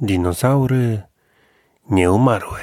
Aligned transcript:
Dinozaury 0.00 1.02
nie 1.90 2.12
umarły. 2.12 2.58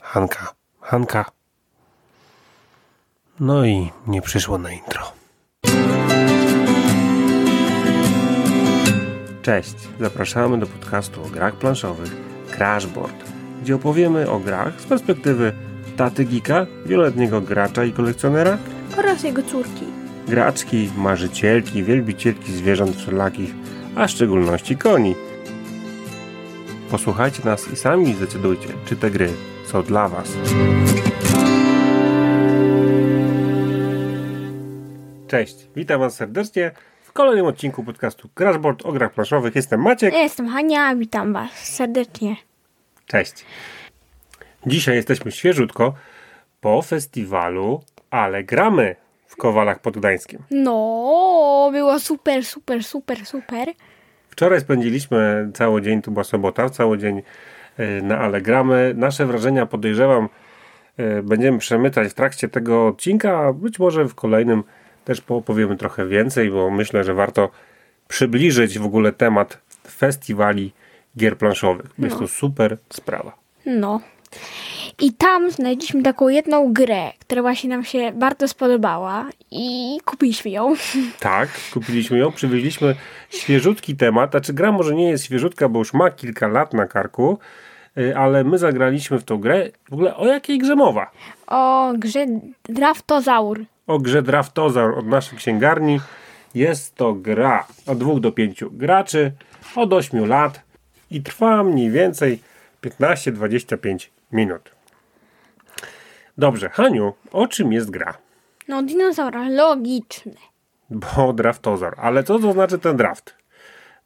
Hanka, 0.00 0.54
Hanka. 0.80 1.24
No 3.40 3.64
i 3.64 3.90
nie 4.06 4.22
przyszło 4.22 4.58
na 4.58 4.72
intro. 4.72 5.12
Cześć, 9.42 9.74
zapraszamy 10.00 10.58
do 10.58 10.66
podcastu 10.66 11.24
o 11.24 11.28
grach 11.28 11.54
planszowych 11.54 12.16
Crashboard, 12.50 13.32
gdzie 13.62 13.74
opowiemy 13.74 14.30
o 14.30 14.38
grach 14.38 14.80
z 14.80 14.84
perspektywy 14.84 15.52
taty 15.96 16.24
Gika, 16.24 16.66
wieloletniego 16.86 17.40
gracza 17.40 17.84
i 17.84 17.92
kolekcjonera 17.92 18.58
oraz 18.98 19.22
jego 19.22 19.42
córki. 19.42 19.84
graczki, 20.28 20.90
marzycielki, 20.96 21.82
wielbicielki 21.84 22.52
zwierząt 22.52 22.96
wszelakich, 22.96 23.54
a 23.96 24.06
w 24.06 24.10
szczególności 24.10 24.76
koni. 24.76 25.14
Posłuchajcie 26.90 27.44
nas 27.44 27.72
i 27.72 27.76
sami 27.76 28.14
zdecydujcie, 28.14 28.68
czy 28.86 28.96
te 28.96 29.10
gry 29.10 29.30
są 29.66 29.82
dla 29.82 30.08
Was. 30.08 30.32
Cześć, 35.28 35.56
witam 35.76 36.00
Was 36.00 36.14
serdecznie 36.14 36.70
w 37.02 37.12
kolejnym 37.12 37.46
odcinku 37.46 37.84
podcastu 37.84 38.28
Crashboard 38.34 38.86
o 38.86 38.92
grach 38.92 39.12
planszowych. 39.12 39.54
Jestem 39.54 39.82
Maciek. 39.82 40.14
Ja 40.14 40.22
jestem 40.22 40.48
Hania, 40.48 40.96
witam 40.96 41.32
Was 41.32 41.52
serdecznie. 41.52 42.36
Cześć. 43.06 43.44
Dzisiaj 44.66 44.96
jesteśmy 44.96 45.32
świeżutko 45.32 45.94
po 46.60 46.82
festiwalu, 46.82 47.82
ale 48.10 48.44
gramy 48.44 48.96
w 49.34 49.36
Kowalach 49.36 49.78
pod 49.78 49.98
Gdańskiem. 49.98 50.42
No, 50.50 51.68
było 51.72 51.98
super, 51.98 52.44
super, 52.44 52.84
super, 52.84 53.26
super. 53.26 53.68
Wczoraj 54.30 54.60
spędziliśmy 54.60 55.50
cały 55.54 55.82
dzień, 55.82 56.02
tu 56.02 56.10
była 56.10 56.24
sobota, 56.24 56.70
cały 56.70 56.98
dzień 56.98 57.22
y, 57.80 58.02
na 58.02 58.18
Allegramy. 58.18 58.94
Nasze 58.96 59.26
wrażenia 59.26 59.66
podejrzewam 59.66 60.28
y, 61.00 61.22
będziemy 61.22 61.58
przemycać 61.58 62.08
w 62.08 62.14
trakcie 62.14 62.48
tego 62.48 62.86
odcinka, 62.86 63.38
a 63.38 63.52
być 63.52 63.78
może 63.78 64.04
w 64.04 64.14
kolejnym 64.14 64.64
też 65.04 65.22
opowiemy 65.28 65.76
trochę 65.76 66.06
więcej, 66.06 66.50
bo 66.50 66.70
myślę, 66.70 67.04
że 67.04 67.14
warto 67.14 67.50
przybliżyć 68.08 68.78
w 68.78 68.86
ogóle 68.86 69.12
temat 69.12 69.58
festiwali 69.90 70.72
gier 71.18 71.38
planszowych. 71.38 71.86
Jest 71.98 72.18
to 72.18 72.28
super 72.28 72.76
sprawa. 72.90 73.32
No. 73.66 74.00
I 75.00 75.12
tam 75.12 75.50
znaleźliśmy 75.50 76.02
taką 76.02 76.28
jedną 76.28 76.72
grę, 76.72 77.10
która 77.18 77.42
właśnie 77.42 77.70
nam 77.70 77.84
się 77.84 78.12
bardzo 78.12 78.48
spodobała 78.48 79.26
i 79.50 79.98
kupiliśmy 80.04 80.50
ją. 80.50 80.74
Tak, 81.20 81.48
kupiliśmy 81.72 82.18
ją, 82.18 82.32
przywieźliśmy 82.32 82.94
świeżutki 83.30 83.96
temat. 83.96 84.30
Znaczy, 84.30 84.52
gra 84.52 84.72
może 84.72 84.94
nie 84.94 85.10
jest 85.10 85.24
świeżutka, 85.24 85.68
bo 85.68 85.78
już 85.78 85.92
ma 85.94 86.10
kilka 86.10 86.48
lat 86.48 86.74
na 86.74 86.86
karku, 86.86 87.38
y, 87.98 88.16
ale 88.16 88.44
my 88.44 88.58
zagraliśmy 88.58 89.18
w 89.18 89.24
tą 89.24 89.38
grę. 89.38 89.68
W 89.90 89.92
ogóle 89.92 90.16
o 90.16 90.26
jakiej 90.26 90.58
grze 90.58 90.76
mowa? 90.76 91.10
O 91.46 91.92
grze 91.98 92.26
Draftozaur. 92.68 93.64
O 93.86 93.98
grze 93.98 94.22
Draftozaur 94.22 94.98
od 94.98 95.06
naszej 95.06 95.38
księgarni. 95.38 96.00
Jest 96.54 96.94
to 96.94 97.14
gra 97.14 97.66
od 97.86 97.98
2 97.98 98.20
do 98.20 98.32
5 98.32 98.64
graczy, 98.70 99.32
od 99.76 99.92
8 99.92 100.26
lat 100.26 100.60
i 101.10 101.22
trwa 101.22 101.64
mniej 101.64 101.90
więcej 101.90 102.38
15-25 102.82 104.08
minut. 104.32 104.73
Dobrze, 106.38 106.68
Haniu, 106.68 107.12
o 107.32 107.46
czym 107.46 107.72
jest 107.72 107.90
gra? 107.90 108.14
No, 108.68 108.82
dinozaura, 108.82 109.48
logiczne. 109.48 110.32
Bo 110.90 111.32
draftozaur. 111.32 111.94
Ale 111.98 112.24
co 112.24 112.38
to 112.38 112.52
znaczy 112.52 112.78
ten 112.78 112.96
draft? 112.96 113.34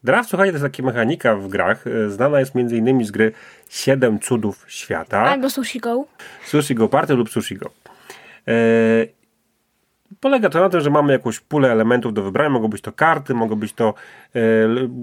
Draft, 0.05 0.29
słuchajcie, 0.29 0.53
to 0.59 0.65
jest 0.65 0.75
taka 0.77 0.87
mechanika 0.87 1.37
w 1.37 1.49
grach. 1.49 1.87
e, 1.87 2.11
Znana 2.11 2.41
jest 2.41 2.56
m.in. 2.56 3.05
z 3.05 3.11
gry 3.11 3.33
7 3.69 4.19
cudów 4.21 4.65
świata. 4.69 5.21
Albo 5.23 5.51
Sushi 5.51 5.81
Go. 5.81 6.05
Sushi 6.47 6.75
Go 6.75 6.89
Party 6.89 7.15
lub 7.15 7.31
Sushi 7.31 7.56
Go. 7.56 7.71
E, 8.49 8.53
polega 10.21 10.49
to 10.50 10.60
na 10.60 10.69
tym, 10.69 10.81
że 10.81 10.91
mamy 10.91 11.12
jakąś 11.12 11.41
pulę 11.41 11.72
elementów 11.72 12.15
do 12.15 12.22
wybrania. 12.22 12.50
Mogą 12.50 12.69
być 12.69 12.83
to 12.83 12.93
karty, 12.93 13.34
mogą 13.34 13.56
być 13.56 13.72
to 13.72 13.95
e, 14.34 14.41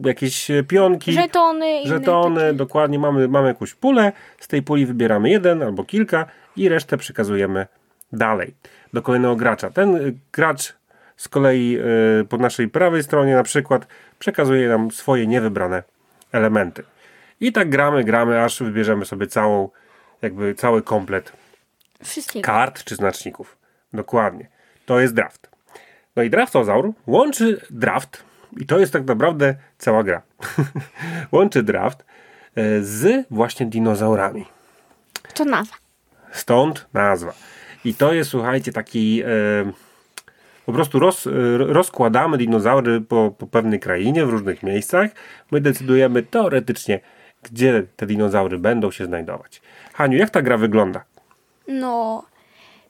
jakieś 0.05 0.51
pionki. 0.67 1.13
Żetony. 1.13 1.81
Żetony, 1.85 2.53
dokładnie. 2.53 2.99
Mamy, 2.99 3.27
mamy 3.27 3.47
jakąś 3.47 3.73
pulę. 3.73 4.11
Z 4.39 4.47
tej 4.47 4.61
puli 4.61 4.85
wybieramy 4.85 5.29
jeden 5.29 5.63
albo 5.63 5.83
kilka 5.83 6.25
i 6.55 6.69
resztę 6.69 6.97
przekazujemy 6.97 7.67
dalej 8.13 8.55
do 8.93 9.01
kolejnego 9.01 9.35
gracza. 9.35 9.69
Ten 9.69 9.95
y, 9.95 10.13
gracz 10.33 10.73
z 11.17 11.27
kolei 11.27 11.77
y, 12.21 12.25
po 12.25 12.37
naszej 12.37 12.67
prawej 12.67 13.03
stronie 13.03 13.35
na 13.35 13.43
przykład 13.43 13.87
przekazuje 14.19 14.69
nam 14.69 14.91
swoje 14.91 15.27
niewybrane 15.27 15.83
elementy. 16.31 16.83
I 17.39 17.51
tak 17.51 17.69
gramy, 17.69 18.03
gramy, 18.03 18.43
aż 18.43 18.63
wybierzemy 18.63 19.05
sobie 19.05 19.27
całą, 19.27 19.69
jakby 20.21 20.55
cały 20.55 20.81
komplet 20.81 21.31
Wszystkiego. 22.03 22.45
kart 22.45 22.83
czy 22.83 22.95
znaczników. 22.95 23.57
Dokładnie. 23.93 24.47
To 24.85 24.99
jest 24.99 25.13
draft. 25.13 25.49
No 26.15 26.23
i 26.23 26.29
draftozaur 26.29 26.91
łączy 27.07 27.61
draft, 27.69 28.23
i 28.57 28.65
to 28.65 28.79
jest 28.79 28.93
tak 28.93 29.05
naprawdę 29.05 29.55
cała 29.77 30.03
gra. 30.03 30.21
łączy 31.31 31.63
draft 31.63 32.05
e, 32.55 32.81
z 32.81 33.27
właśnie 33.31 33.65
dinozaurami. 33.65 34.45
To 35.33 35.45
nazwa. 35.45 35.84
Stąd 36.35 36.87
nazwa. 36.93 37.33
I 37.85 37.93
to 37.93 38.13
jest, 38.13 38.29
słuchajcie, 38.29 38.71
taki. 38.71 39.21
E, 39.21 39.25
po 40.65 40.73
prostu 40.73 40.99
roz, 40.99 41.27
e, 41.27 41.31
rozkładamy 41.57 42.37
dinozaury 42.37 43.01
po, 43.01 43.31
po 43.37 43.47
pewnej 43.47 43.79
krainie, 43.79 44.25
w 44.25 44.29
różnych 44.29 44.63
miejscach. 44.63 45.11
My 45.51 45.61
decydujemy 45.61 46.23
teoretycznie, 46.23 46.99
gdzie 47.43 47.83
te 47.95 48.05
dinozaury 48.05 48.57
będą 48.57 48.91
się 48.91 49.05
znajdować. 49.05 49.61
Haniu, 49.93 50.17
jak 50.17 50.29
ta 50.29 50.41
gra 50.41 50.57
wygląda? 50.57 51.03
No, 51.67 52.23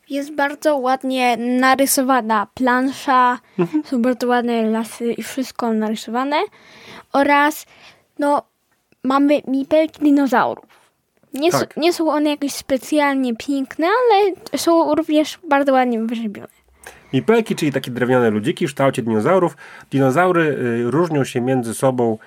jest 0.10 0.36
bardzo 0.36 0.78
ładnie 0.78 1.38
narysowana 1.38 2.48
plansza, 2.54 3.40
są 3.86 4.02
bardzo 4.02 4.28
ładne 4.28 4.70
lasy 4.70 5.14
i 5.14 5.24
wszystko 5.24 5.74
narysowane. 5.74 6.36
Oraz, 7.14 7.66
no, 8.20 8.42
mamy 9.04 9.42
mipelki 9.48 10.00
dinozaurów. 10.02 10.85
Nie, 11.40 11.52
Tak. 11.52 11.62
s- 11.72 11.78
nie 11.78 11.94
są 11.94 12.10
one 12.12 12.30
jakieś 12.30 12.54
specjalnie 12.54 13.36
piękne, 13.36 13.88
ale 13.88 14.34
są 14.60 14.96
również 14.96 15.40
bardzo 15.50 15.74
ładnie 15.74 16.00
wyrzebione. 16.00 16.48
Mipelki, 17.14 17.56
czyli 17.56 17.72
takie 17.72 17.92
drewniane 17.92 18.30
ludziki 18.30 18.68
w 18.68 18.70
kształcie 18.70 19.02
dinozaurów. 19.02 19.58
Dinozaury 19.92 20.42
y, 20.42 20.92
różnią 20.92 21.24
się 21.24 21.42
między 21.42 21.74
sobą 21.74 22.18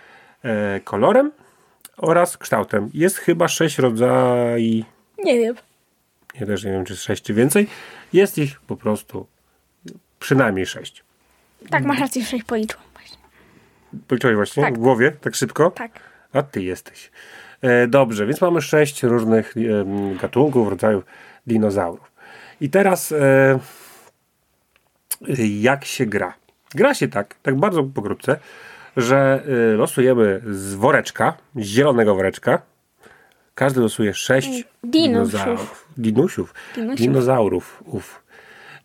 e, 0.45 0.81
kolorem 0.85 1.33
oraz 1.97 2.37
kształtem. 2.37 2.91
Jest 2.95 3.17
chyba 3.19 3.49
sześć 3.49 3.79
rodzajów, 3.79 4.87
Nie 5.19 5.39
wiem. 5.39 5.55
ja 6.41 6.47
też 6.47 6.65
nie 6.65 6.71
wiem 6.73 6.85
czy 6.85 6.97
sześć 6.97 7.23
czy 7.23 7.35
więcej. 7.35 7.67
Jest 8.13 8.39
ich 8.39 8.61
po 8.61 8.77
prostu 8.77 9.27
przynajmniej 10.21 10.67
sześć. 10.67 11.05
Tak, 11.71 11.85
masz 11.85 11.99
rację, 12.01 12.25
sześć 12.25 12.45
policzyłam 12.45 12.87
właśnie. 12.93 13.19
Policzyłeś 14.09 14.37
właśnie 14.37 14.63
Tak. 14.63 14.75
w 14.75 14.79
głowie, 14.79 15.13
tak 15.21 15.35
szybko? 15.35 15.71
Tak. 15.71 16.01
A 16.33 16.43
ty 16.43 16.63
jesteś. 16.63 17.11
E, 17.63 17.87
dobrze, 17.87 18.27
więc 18.27 18.41
mamy 18.41 18.63
sześć 18.63 19.03
różnych 19.03 19.55
em, 19.57 20.17
gatunków, 20.17 20.69
rodzajów 20.69 21.05
dinozaurów. 21.47 22.13
I 22.61 22.71
teraz 22.71 23.13
e, 23.13 23.59
jak 25.61 25.85
się 25.85 26.07
gra? 26.07 26.35
Gra 26.75 26.95
się 26.95 27.09
tak, 27.09 27.35
tak 27.43 27.57
bardzo 27.57 27.83
pokrótce, 27.83 28.37
że 28.97 29.43
e, 29.73 29.77
losujemy 29.77 30.41
z 30.51 30.75
woreczka, 30.75 31.37
z 31.57 31.63
zielonego 31.63 32.15
woreczka. 32.15 32.63
Każdy 33.55 33.81
losuje 33.81 34.15
sześć 34.15 34.65
dinozaurów. 34.85 35.89
Dinusiów. 35.97 36.55
Dinusiów. 36.75 36.99
Dinozaurów. 37.01 37.83
Uf. 37.87 38.23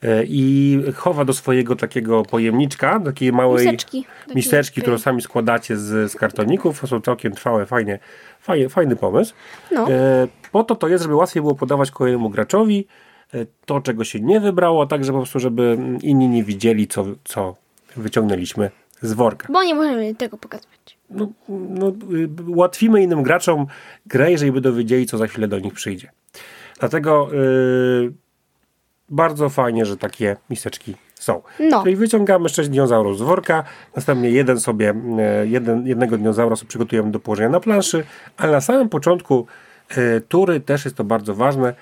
E, 0.03 0.23
I 0.27 0.79
chowa 0.95 1.25
do 1.25 1.33
swojego 1.33 1.75
takiego 1.75 2.23
pojemniczka, 2.23 2.99
takiej 2.99 3.33
małej 3.33 3.65
Miseczki. 3.65 4.05
Miseczki, 4.35 4.81
którą 4.81 4.97
sami 4.97 5.21
składacie 5.21 5.77
z, 5.77 6.11
z 6.11 6.15
kartoników. 6.15 6.81
To 6.81 6.87
są 6.87 7.01
całkiem 7.01 7.33
trwałe, 7.33 7.65
fajnie, 7.65 7.99
fajnie, 8.39 8.69
fajny 8.69 8.95
pomysł. 8.95 9.33
No. 9.71 9.91
E, 9.91 10.27
po 10.51 10.63
to 10.63 10.75
to 10.75 10.87
jest, 10.87 11.03
żeby 11.03 11.15
łatwiej 11.15 11.41
było 11.41 11.55
podawać 11.55 11.91
kolejnemu 11.91 12.29
graczowi 12.29 12.87
e, 13.33 13.45
to, 13.65 13.81
czego 13.81 14.03
się 14.03 14.19
nie 14.19 14.39
wybrało, 14.39 14.85
tak 14.85 15.05
żeby 15.05 15.17
po 15.17 15.21
prostu, 15.21 15.39
żeby 15.39 15.77
inni 16.01 16.27
nie 16.27 16.43
widzieli, 16.43 16.87
co, 16.87 17.05
co 17.23 17.55
wyciągnęliśmy 17.95 18.71
z 19.01 19.13
worka. 19.13 19.47
Bo 19.53 19.63
nie 19.63 19.75
możemy 19.75 20.15
tego 20.15 20.37
pokazywać. 20.37 20.97
No, 21.09 21.27
no, 21.49 21.87
y, 22.13 22.29
ułatwimy 22.47 23.03
innym 23.03 23.23
graczom 23.23 23.65
grę, 24.05 24.31
jeżeli 24.31 24.51
będą 24.51 24.73
wiedzieli, 24.73 25.05
co 25.05 25.17
za 25.17 25.27
chwilę 25.27 25.47
do 25.47 25.59
nich 25.59 25.73
przyjdzie. 25.73 26.11
Dlatego 26.79 27.29
y, 27.33 28.13
bardzo 29.13 29.49
fajnie, 29.49 29.85
że 29.85 29.97
takie 29.97 30.35
miseczki 30.49 30.95
są. 31.15 31.41
No. 31.59 31.83
Czyli 31.83 31.95
wyciągamy 31.95 32.49
sześć 32.49 32.69
dinozaurów 32.69 33.17
z 33.17 33.21
worka, 33.21 33.63
następnie 33.95 34.29
jeden 34.29 34.59
sobie, 34.59 34.93
e, 35.19 35.47
jeden, 35.47 35.87
jednego 35.87 36.17
dinozaura 36.17 36.55
sobie 36.55 36.69
przygotujemy 36.69 37.11
do 37.11 37.19
położenia 37.19 37.49
na 37.49 37.59
planszy, 37.59 38.03
ale 38.37 38.51
na 38.51 38.61
samym 38.61 38.89
początku 38.89 39.47
e, 39.89 40.21
tury 40.21 40.59
też 40.59 40.85
jest 40.85 40.97
to 40.97 41.03
bardzo 41.03 41.35
ważne. 41.35 41.73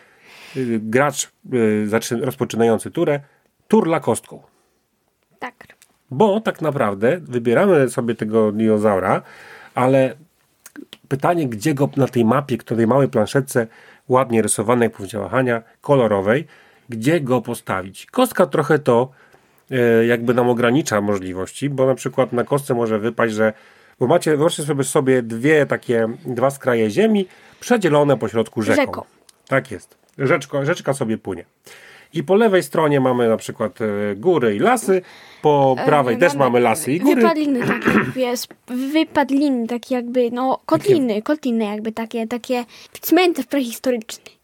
Y, 0.58 0.80
Gracz 0.84 1.32
y, 1.54 1.88
zaczy- 1.88 2.26
rozpoczynający 2.26 2.92
turę 2.92 3.20
turla 3.68 4.00
kostką. 4.00 4.42
Tak. 5.40 5.68
Bo 6.12 6.42
tak 6.42 6.62
naprawdę 6.62 7.20
wybieramy 7.22 7.90
sobie 7.90 8.16
tego 8.16 8.52
dinozaura, 8.52 9.22
ale 9.76 10.16
pytanie, 11.08 11.48
gdzie 11.48 11.74
go 11.74 11.90
na 11.98 12.08
tej 12.08 12.26
mapie, 12.26 12.58
której 12.58 12.88
małej 12.88 13.10
planszetce, 13.10 13.68
ładnie 14.10 14.42
rysowanej, 14.42 14.86
jak 14.86 14.94
powiedziała 14.94 15.30
Hania, 15.30 15.62
kolorowej, 15.82 16.48
gdzie 16.90 17.22
go 17.22 17.42
postawić. 17.42 18.06
Kostka 18.06 18.46
trochę 18.46 18.80
to 18.80 19.10
e, 19.72 20.06
jakby 20.06 20.34
nam 20.34 20.50
ogranicza 20.50 21.02
możliwości, 21.02 21.70
bo 21.70 21.86
na 21.86 21.96
przykład 21.96 22.34
na 22.34 22.44
kostce 22.44 22.74
może 22.74 23.00
wypaść, 23.00 23.34
że 23.34 23.54
bo 24.00 24.08
macie, 24.08 24.32
wyobraźcie 24.32 24.64
sobie 24.64 24.84
sobie 24.84 25.22
dwie 25.22 25.66
takie, 25.66 26.08
dwa 26.26 26.50
skraje 26.50 26.90
ziemi, 26.90 27.28
przedzielone 27.60 28.18
po 28.18 28.28
środku 28.28 28.62
rzeką. 28.62 28.82
Rzeką. 28.82 29.04
Tak 29.48 29.72
jest. 29.72 29.98
Rzeczko, 30.18 30.66
rzeczka 30.66 30.94
sobie 30.94 31.18
płynie. 31.18 31.46
I 32.14 32.24
po 32.24 32.36
lewej 32.36 32.64
stronie 32.64 33.00
mamy 33.00 33.30
na 33.30 33.38
przykład 33.38 33.80
e, 33.82 34.16
góry 34.16 34.56
i 34.56 34.60
lasy, 34.60 35.02
po 35.42 35.76
prawej 35.86 36.18
też 36.18 36.36
mamy 36.36 36.60
lasy 36.60 36.92
i 36.92 37.00
góry. 37.00 37.22
Wypadliny 37.22 37.60
takie, 37.60 38.00
wiesz, 38.16 38.42
wypadliny 38.94 39.68
takie 39.68 39.96
jakby, 39.96 40.32
no, 40.32 40.60
kotliny, 40.66 41.22
kotliny 41.22 41.66
jakby 41.66 41.92
takie, 41.92 42.28
takie 42.28 42.66
cmentarz 43.02 43.46
prehistoryczny. 43.46 44.41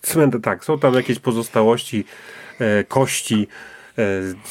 Cmentarz, 0.00 0.42
tak, 0.42 0.64
są 0.64 0.78
tam 0.78 0.94
jakieś 0.94 1.18
pozostałości 1.18 2.04
e, 2.60 2.84
kości 2.84 3.48
e, 3.98 4.02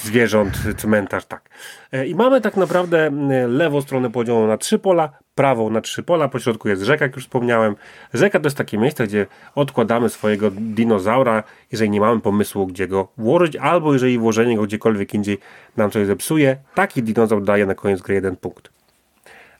zwierząt, 0.04 0.58
cmentarz, 0.78 1.26
tak. 1.26 1.50
E, 1.92 2.08
I 2.08 2.16
mamy 2.16 2.42
tak 2.42 2.58
naprawdę 2.58 3.12
lewą 3.48 3.82
stronę 3.82 4.12
podzieloną 4.12 4.48
na 4.48 4.58
trzy 4.58 4.80
pola, 4.80 5.10
prawą 5.36 5.70
na 5.70 5.82
trzy 5.82 6.04
pola, 6.04 6.28
po 6.28 6.40
środku 6.40 6.70
jest 6.70 6.82
rzeka, 6.82 7.06
jak 7.06 7.16
już 7.16 7.24
wspomniałem. 7.24 7.76
Rzeka 8.14 8.40
to 8.40 8.46
jest 8.46 8.58
takie 8.58 8.78
miejsce, 8.78 9.08
gdzie 9.08 9.26
odkładamy 9.56 10.10
swojego 10.10 10.52
dinozaura, 10.52 11.44
jeżeli 11.72 11.90
nie 11.90 12.00
mamy 12.00 12.22
pomysłu, 12.22 12.68
gdzie 12.68 12.88
go 12.88 13.08
włożyć, 13.18 13.56
albo 13.56 13.94
jeżeli 13.94 14.18
włożenie 14.18 14.56
go 14.56 14.64
gdziekolwiek 14.64 15.14
indziej 15.14 15.38
nam 15.78 15.92
coś 15.92 16.08
zepsuje, 16.08 16.58
taki 16.76 17.04
dinozaur 17.04 17.44
daje 17.44 17.66
na 17.66 17.76
koniec 17.76 18.02
gry 18.02 18.16
jeden 18.16 18.36
punkt. 18.36 18.70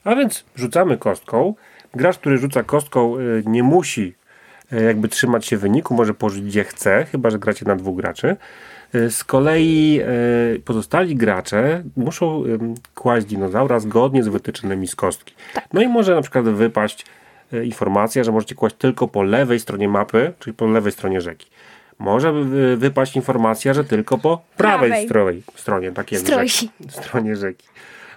A 0.04 0.14
więc 0.14 0.44
rzucamy 0.56 0.96
kostką. 0.96 1.54
Gracz, 1.94 2.18
który 2.18 2.38
rzuca 2.38 2.62
kostką, 2.62 3.18
y, 3.18 3.42
nie 3.46 3.62
musi 3.62 4.14
jakby 4.72 5.08
trzymać 5.08 5.46
się 5.46 5.56
wyniku, 5.56 5.94
może 5.94 6.14
położyć 6.14 6.42
gdzie 6.44 6.64
chce, 6.64 7.04
chyba 7.12 7.30
że 7.30 7.38
gracie 7.38 7.66
na 7.66 7.76
dwóch 7.76 7.96
graczy. 7.96 8.36
Y, 8.94 9.10
Z 9.10 9.24
kolei 9.24 10.00
y, 10.56 10.60
pozostali 10.60 11.16
gracze 11.16 11.82
muszą 11.96 12.44
kłaść 12.94 13.26
dinozaura 13.26 13.80
zgodnie 13.80 14.22
z 14.22 14.28
wytyczonymi 14.28 14.88
z 14.88 14.96
kostki. 14.96 15.34
No 15.72 15.82
i 15.82 15.88
może 15.88 16.14
na 16.14 16.22
przykład 16.22 16.44
wypaść 16.44 17.06
informacja, 17.64 18.24
że 18.24 18.32
możecie 18.32 18.54
kłaść 18.54 18.76
tylko 18.78 19.08
po 19.08 19.22
lewej 19.22 19.60
stronie 19.60 19.88
mapy, 19.88 20.32
czyli 20.38 20.54
po 20.54 20.66
lewej 20.66 20.92
stronie 20.92 21.20
rzeki. 21.20 21.46
Może 21.98 22.32
wy- 22.32 22.76
wypaść 22.76 23.16
informacja, 23.16 23.74
że 23.74 23.84
tylko 23.84 24.18
po 24.18 24.42
prawej, 24.56 25.08
Prawej. 25.08 25.42
stronie, 25.56 25.92
tak 25.92 26.12
jest, 26.12 26.26
rzeki, 26.28 26.70
stronie 27.00 27.36
rzeki. 27.36 27.66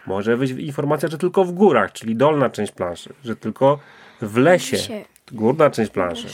Może 0.08 0.38
wyjść 0.38 0.54
informacja, 0.54 1.10
że 1.10 1.18
tylko 1.18 1.46
w 1.46 1.52
górach, 1.52 1.92
czyli 1.92 2.16
dolna 2.16 2.50
część 2.50 2.72
planszy, 2.72 3.14
że 3.26 3.36
tylko 3.36 3.80
w 4.22 4.38
lesie. 4.38 4.78
Górna 5.32 5.70
część 5.70 5.92
planszy. 5.92 6.28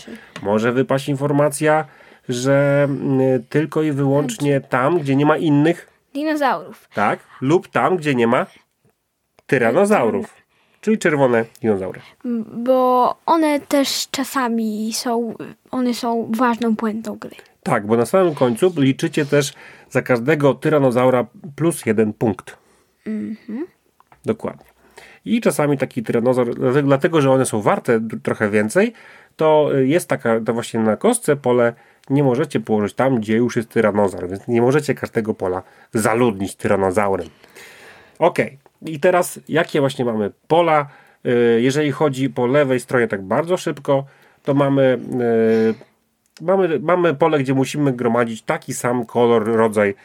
Może 0.44 0.72
wypaść 0.72 1.10
informacja, 1.10 1.86
że 2.30 2.84
mm, 2.90 3.44
tylko 3.50 3.84
i 3.84 3.92
wyłącznie 3.92 4.62
tam, 4.62 5.00
gdzie 5.00 5.16
nie 5.16 5.26
ma 5.26 5.38
innych, 5.38 5.90
Dinozaurów. 6.14 6.90
tak? 6.94 7.20
Lub 7.42 7.68
tam, 7.68 7.98
gdzie 7.98 8.16
nie 8.16 8.28
ma 8.28 8.46
tyranozaurów, 9.46 10.34
czyli 10.82 10.98
czerwone 10.98 11.46
dinozaury. 11.62 12.02
Bo 12.54 13.16
one 13.26 13.60
też 13.60 14.08
czasami 14.12 14.94
są, 14.94 15.34
one 15.72 15.94
są 15.94 16.32
ważną 16.36 16.76
puentą 16.76 17.16
gry. 17.16 17.36
Tak, 17.64 17.88
bo 17.88 17.98
na 17.98 18.06
samym 18.06 18.36
końcu 18.36 18.74
liczycie 18.78 19.26
też 19.26 19.54
za 19.90 20.02
każdego 20.02 20.54
tyranozaura 20.54 21.26
plus 21.56 21.86
jeden 21.86 22.14
punkt. 22.14 22.58
Dokładnie. 24.26 24.66
I 25.36 25.42
czasami 25.42 25.78
taki 25.78 26.04
tyranozaur, 26.04 26.56
dlatego- 26.84 27.22
że 27.22 27.32
one 27.32 27.46
są 27.46 27.62
warte 27.62 28.00
trochę 28.24 28.50
więcej, 28.50 28.94
to 29.36 29.70
jest 29.74 30.10
taka, 30.10 30.40
to 30.46 30.54
właśnie 30.54 30.80
na 30.80 30.98
kostce 30.98 31.36
pole 31.36 31.74
nie 32.10 32.24
możecie 32.24 32.60
położyć 32.60 32.94
tam, 32.94 33.16
gdzie 33.20 33.36
już 33.36 33.56
jest 33.56 33.70
tyranozaur, 33.70 34.30
więc 34.30 34.48
nie 34.48 34.62
możecie 34.62 34.96
każdego 34.96 35.34
pola 35.34 35.64
zaludnić 35.94 36.56
tyranozaurem. 36.56 37.28
Ok, 38.20 38.38
i 38.86 39.00
teraz 39.00 39.40
jakie 39.50 39.80
właśnie 39.80 40.06
mamy 40.06 40.32
pola? 40.48 40.88
Y, 41.26 41.62
Jeżeli 41.62 41.92
chodzi 41.92 42.30
po 42.30 42.48
lewej 42.48 42.80
stronie 42.80 43.08
tak 43.08 43.22
bardzo 43.22 43.58
szybko, 43.58 44.06
to 44.44 44.54
mamy, 44.54 45.00
y, 46.42 46.44
mamy, 46.46 46.80
mamy 46.80 47.16
pole, 47.16 47.40
gdzie 47.40 47.54
musimy 47.54 47.94
gromadzić 47.94 48.42
taki 48.42 48.74
sam 48.74 49.06
kolor, 49.06 49.46
rodzaj 49.46 49.96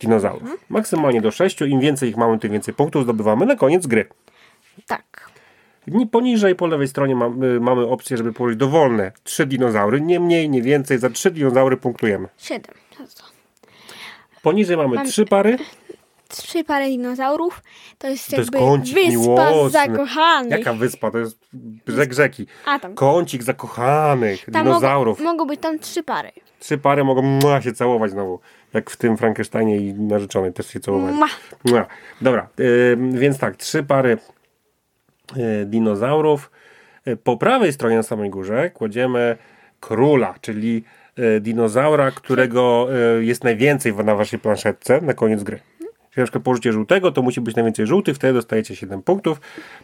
dinozaurów. 0.00 0.56
Maksymalnie 0.68 1.20
do 1.20 1.30
6. 1.30 1.60
Im 1.60 1.80
więcej 1.80 2.08
ich 2.08 2.16
mamy, 2.16 2.38
tym 2.38 2.52
więcej 2.52 2.74
punktów 2.74 3.04
zdobywamy 3.04 3.46
na 3.46 3.56
koniec 3.56 3.86
gry. 3.86 4.04
Tak. 4.86 5.30
Ni- 5.86 6.06
Poniżej 6.06 6.54
po 6.54 6.66
lewej 6.66 6.88
stronie 6.88 7.16
mamy, 7.16 7.60
mamy 7.60 7.86
opcję, 7.86 8.16
żeby 8.16 8.32
położyć 8.32 8.58
dowolne 8.58 9.12
trzy 9.24 9.46
dinozaury. 9.46 10.00
Nie 10.00 10.20
mniej, 10.20 10.50
nie 10.50 10.62
więcej. 10.62 10.98
Za 10.98 11.10
trzy 11.10 11.30
dinozaury 11.30 11.76
punktujemy. 11.76 12.28
Siedem. 12.38 12.74
Co? 13.08 13.24
Poniżej 14.42 14.76
mamy 14.76 14.94
Mam- 14.96 15.06
trzy 15.06 15.24
pary. 15.26 15.56
Trzy 16.28 16.64
pary 16.64 16.86
dinozaurów. 16.86 17.62
To 17.98 18.08
jest 18.08 18.30
To 18.30 18.36
jest 18.36 18.52
jakby 18.54 18.58
kącik 18.66 18.94
wyspa 18.94 19.10
miłosny. 19.10 19.70
zakochanych. 19.70 20.50
Jaka 20.58 20.72
wyspa? 20.72 21.10
To 21.10 21.18
jest 21.18 21.38
brzeg 21.86 22.12
rzeki. 22.12 22.46
A 22.66 22.78
tam. 22.78 22.94
Kącik 22.94 23.42
zakochanych 23.42 24.44
tam 24.52 24.64
dinozaurów. 24.64 25.18
Mogą, 25.18 25.30
mogą 25.32 25.46
być 25.46 25.60
tam 25.60 25.78
trzy 25.78 26.02
pary. 26.02 26.30
Trzy 26.60 26.78
pary 26.78 27.04
mogą 27.04 27.22
mua, 27.22 27.62
się 27.62 27.72
całować 27.72 28.10
znowu. 28.10 28.40
Jak 28.74 28.90
w 28.90 28.96
tym 28.96 29.16
Frankensteinie 29.16 29.76
i 29.76 29.94
narzeczonej 29.94 30.52
też 30.52 30.66
się 30.70 30.80
całowali. 30.80 31.14
Mua. 31.16 31.28
Mua. 31.64 31.86
Dobra, 32.20 32.48
y, 32.60 32.96
więc 33.12 33.38
tak, 33.38 33.56
trzy 33.56 33.82
pary 33.82 34.18
dinozaurów. 35.66 36.50
Y, 37.08 37.16
Po 37.16 37.36
prawej 37.36 37.72
stronie 37.72 37.96
na 37.96 38.02
samej 38.02 38.30
górze 38.30 38.70
kładziemy 38.70 39.36
króla, 39.80 40.34
czyli 40.40 40.84
y, 41.18 41.40
dinozaura, 41.40 42.10
którego 42.10 42.88
jest 43.20 43.44
najwięcej 43.44 43.94
na 43.94 44.14
waszej 44.14 44.38
planszetce 44.38 45.00
na 45.00 45.14
koniec 45.14 45.42
gry. 45.42 45.60
Jeśli 45.80 46.20
na 46.20 46.24
przykład 46.24 46.44
położycie 46.44 46.72
żółtego, 46.72 47.12
to 47.12 47.22
musi 47.22 47.40
być 47.40 47.56
najwięcej 47.56 47.86
żółtych, 47.86 48.16
wtedy 48.16 48.32
dostajecie 48.32 48.76
7 48.76 49.02
punktów. 49.02 49.40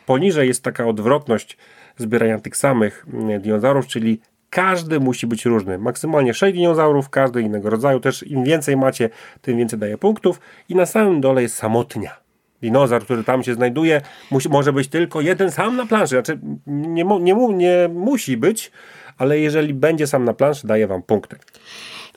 Poniżej 0.06 0.48
jest 0.48 0.62
taka 0.64 0.86
odwrotność 0.86 1.56
zbierania 1.96 2.38
tych 2.38 2.56
samych 2.56 3.06
y, 3.36 3.40
dinozaurów, 3.40 3.86
czyli 3.86 4.20
każdy 4.50 5.00
musi 5.00 5.26
być 5.26 5.44
różny. 5.44 5.78
Maksymalnie 5.78 6.34
6 6.34 6.56
dinozaurów, 6.58 7.10
każdy 7.10 7.42
innego 7.42 7.70
rodzaju. 7.70 8.00
Też 8.00 8.22
im 8.22 8.44
więcej 8.44 8.76
macie, 8.76 9.10
tym 9.42 9.58
więcej 9.58 9.78
daje 9.78 9.98
punktów. 9.98 10.40
I 10.68 10.74
na 10.74 10.86
samym 10.86 11.20
dole 11.20 11.42
jest 11.42 11.56
samotnia. 11.56 12.27
Dinozaur, 12.62 13.04
który 13.04 13.24
tam 13.24 13.42
się 13.42 13.54
znajduje, 13.54 14.00
musi, 14.30 14.48
może 14.48 14.72
być 14.72 14.88
tylko 14.88 15.20
jeden 15.20 15.50
sam 15.50 15.76
na 15.76 15.86
planszy. 15.86 16.14
Znaczy, 16.14 16.38
nie, 16.66 17.04
nie, 17.04 17.34
nie 17.54 17.88
musi 17.88 18.36
być, 18.36 18.70
ale 19.18 19.38
jeżeli 19.38 19.74
będzie 19.74 20.06
sam 20.06 20.24
na 20.24 20.34
planszy, 20.34 20.66
daje 20.66 20.86
wam 20.86 21.02
punkty. 21.02 21.36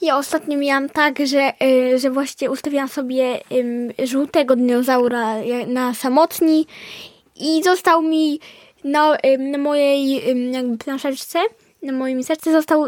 Ja 0.02 0.18
ostatnio 0.18 0.58
miałam 0.58 0.90
tak, 0.90 1.20
że, 1.26 1.52
y, 1.64 2.00
że 2.00 2.10
właśnie 2.12 2.52
ustawiłam 2.52 2.88
sobie 2.88 3.40
ym, 3.52 3.92
żółtego 4.08 4.56
dinozaura 4.56 5.38
ja- 5.38 5.66
na 5.66 5.94
samotni 5.94 6.66
i 7.36 7.64
został 7.64 8.02
mi 8.02 8.40
na, 8.84 9.18
ym, 9.26 9.52
na 9.52 9.58
mojej 9.58 10.22
jakby 10.52 10.78
planszeczce, 10.78 11.40
na 11.84 11.92
moim 11.94 12.24
serce 12.24 12.52
został 12.52 12.86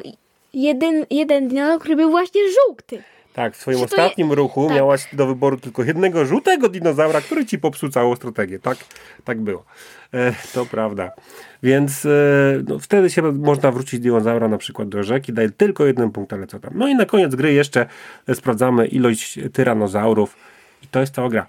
jeden, 0.54 1.06
jeden 1.10 1.48
dinozaur, 1.48 1.80
który 1.80 1.96
był 1.96 2.10
właśnie 2.10 2.42
żółty. 2.68 3.04
Tak, 3.34 3.56
w 3.56 3.62
swoim 3.62 3.80
Czy 3.80 3.88
to 3.88 3.96
je- 3.96 4.02
ostatnim 4.04 4.32
ruchu 4.34 4.68
tak. 4.68 4.76
miałaś 4.78 5.08
do 5.16 5.28
wyboru 5.28 5.58
tylko 5.58 5.84
jednego 5.84 6.26
żółtego 6.26 6.70
dinozaura, 6.70 7.22
który 7.22 7.46
ci 7.46 7.60
popsuł 7.60 7.90
całą 7.90 8.16
strategię. 8.16 8.60
Tak, 8.60 8.78
tak 9.24 9.42
było. 9.42 9.66
E, 10.14 10.34
to 10.54 10.66
prawda. 10.66 11.12
Więc 11.64 12.06
e, 12.06 12.10
no, 12.68 12.80
wtedy 12.80 13.10
się 13.10 13.22
można 13.22 13.72
wrócić 13.72 14.00
dinozaura 14.00 14.48
na 14.48 14.58
przykład 14.58 14.90
do 14.90 15.04
rzeki, 15.04 15.34
daje 15.34 15.50
tylko 15.50 15.86
jeden 15.86 16.12
punkt, 16.12 16.34
ale 16.34 16.48
co 16.48 16.60
tam. 16.60 16.74
No 16.76 16.88
i 16.88 16.96
na 16.96 17.06
koniec 17.06 17.36
gry 17.36 17.54
jeszcze 17.54 17.86
sprawdzamy 18.34 18.88
ilość 18.88 19.40
tyranozaurów 19.54 20.36
i 20.84 20.88
to 20.88 21.00
jest 21.00 21.16
cała 21.16 21.30
gra. 21.30 21.48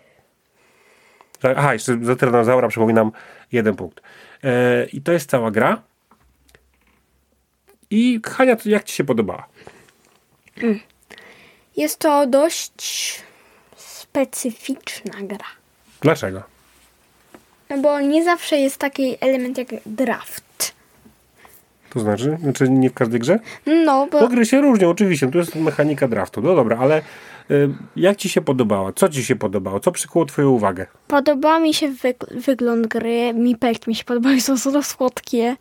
Tak, 1.40 1.56
Aha, 1.58 1.72
jeszcze 1.72 1.98
za 2.02 2.16
tyranozaura 2.16 2.68
przypominam 2.68 3.12
jeden 3.52 3.76
punkt. 3.76 4.00
E, 4.44 4.86
I 4.86 5.00
to 5.02 5.12
jest 5.12 5.30
cała 5.30 5.50
gra. 5.50 5.82
I 7.90 8.20
Hania, 8.26 8.56
jak 8.64 8.84
ci 8.84 8.94
się 8.96 9.04
podobała? 9.04 9.46
Jest 11.76 11.98
to 11.98 12.26
dość 12.26 13.22
specyficzna 13.76 15.12
gra. 15.22 15.46
Dlaczego? 16.00 16.42
No 17.70 17.78
bo 17.78 18.00
nie 18.00 18.24
zawsze 18.24 18.56
jest 18.56 18.76
taki 18.76 19.16
element 19.20 19.58
jak 19.58 19.68
draft. 19.86 20.44
To 21.90 22.00
znaczy? 22.00 22.38
Znaczy 22.42 22.68
nie 22.70 22.90
w 22.90 22.94
każdej 22.94 23.20
grze? 23.20 23.38
No, 23.84 24.06
bo 24.12 24.20
Bo 24.20 24.28
gry 24.28 24.46
się 24.46 24.60
różnią, 24.60 24.90
oczywiście. 24.90 25.30
To 25.30 25.38
jest 25.38 25.54
mechanika 25.54 26.08
draftu. 26.08 26.40
No 26.42 26.54
dobra, 26.54 26.78
ale 26.78 27.02
y, 27.50 27.68
jak 27.96 28.16
ci 28.16 28.28
się 28.28 28.40
podobała? 28.40 28.92
Co 28.92 29.08
ci 29.08 29.24
się 29.24 29.36
podobało? 29.36 29.80
Co 29.80 29.92
przykuło 29.92 30.24
twoją 30.24 30.50
uwagę? 30.50 30.86
Podoba 31.08 31.58
mi 31.60 31.74
się 31.74 31.88
wyg- 31.88 32.40
wygląd 32.40 32.86
gry. 32.86 33.32
Mipelki 33.34 33.90
mi 33.90 33.94
się 33.94 34.04
podobają, 34.04 34.40
są 34.58 34.82
słodkie. 34.82 35.56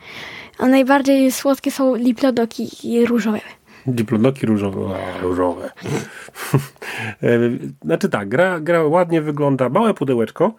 A 0.57 0.65
najbardziej 0.67 1.31
słodkie 1.31 1.71
są 1.71 1.95
liplodoki 1.95 2.69
i 2.83 3.05
różowe. 3.05 3.39
Diplodoki 3.87 4.45
różowe. 4.45 4.95
A, 4.95 5.21
różowe. 5.21 5.71
E, 7.23 7.27
znaczy 7.85 8.09
tak, 8.09 8.29
gra, 8.29 8.59
gra 8.59 8.83
ładnie 8.83 9.21
wygląda. 9.21 9.69
Małe 9.69 9.93
pudełeczko. 9.93 10.53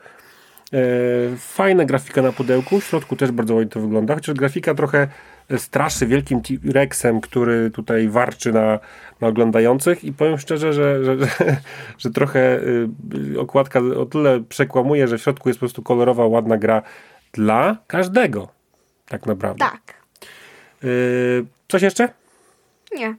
fajna 1.38 1.84
grafika 1.84 2.22
na 2.22 2.32
pudełku, 2.32 2.80
w 2.80 2.84
środku 2.84 3.16
też 3.16 3.30
bardzo 3.32 3.54
ładnie 3.54 3.70
to 3.70 3.80
wygląda, 3.80 4.14
chociaż 4.14 4.34
grafika 4.34 4.74
trochę 4.74 5.08
straszy 5.56 6.06
wielkim 6.06 6.40
T-Rexem, 6.40 7.20
który 7.20 7.70
tutaj 7.70 8.08
warczy 8.08 8.52
na, 8.52 8.78
na 9.20 9.28
oglądających 9.28 10.04
i 10.04 10.12
powiem 10.12 10.38
szczerze, 10.38 10.72
że, 10.72 11.04
że, 11.04 11.18
że, 11.18 11.26
że 11.98 12.10
trochę 12.10 12.60
y, 13.34 13.40
okładka 13.40 13.80
o 13.96 14.06
tyle 14.06 14.40
przekłamuje, 14.40 15.08
że 15.08 15.18
w 15.18 15.22
środku 15.22 15.48
jest 15.48 15.58
po 15.58 15.66
prostu 15.66 15.82
kolorowa, 15.82 16.26
ładna 16.26 16.56
gra 16.56 16.82
dla 17.32 17.76
każdego. 17.86 18.48
Tak 19.08 19.26
naprawdę. 19.26 19.58
Tak. 19.58 19.94
Y, 20.84 21.46
coś 21.68 21.82
jeszcze? 21.82 22.08
Nie. 22.94 23.14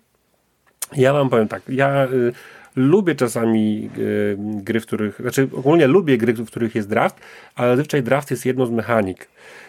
Ja 0.93 1.13
wam 1.13 1.29
powiem 1.29 1.47
tak. 1.47 1.61
Ja 1.69 2.05
y, 2.05 2.33
lubię 2.75 3.15
czasami 3.15 3.89
y, 3.97 4.37
gry, 4.39 4.79
w 4.79 4.85
których, 4.85 5.21
znaczy 5.21 5.49
ogólnie 5.55 5.87
lubię 5.87 6.17
gry, 6.17 6.33
w 6.33 6.47
których 6.47 6.75
jest 6.75 6.89
draft, 6.89 7.19
ale 7.55 7.69
zazwyczaj 7.69 8.03
draft 8.03 8.31
jest 8.31 8.45
jedną 8.45 8.65
z 8.65 8.71
mechanik. 8.71 9.27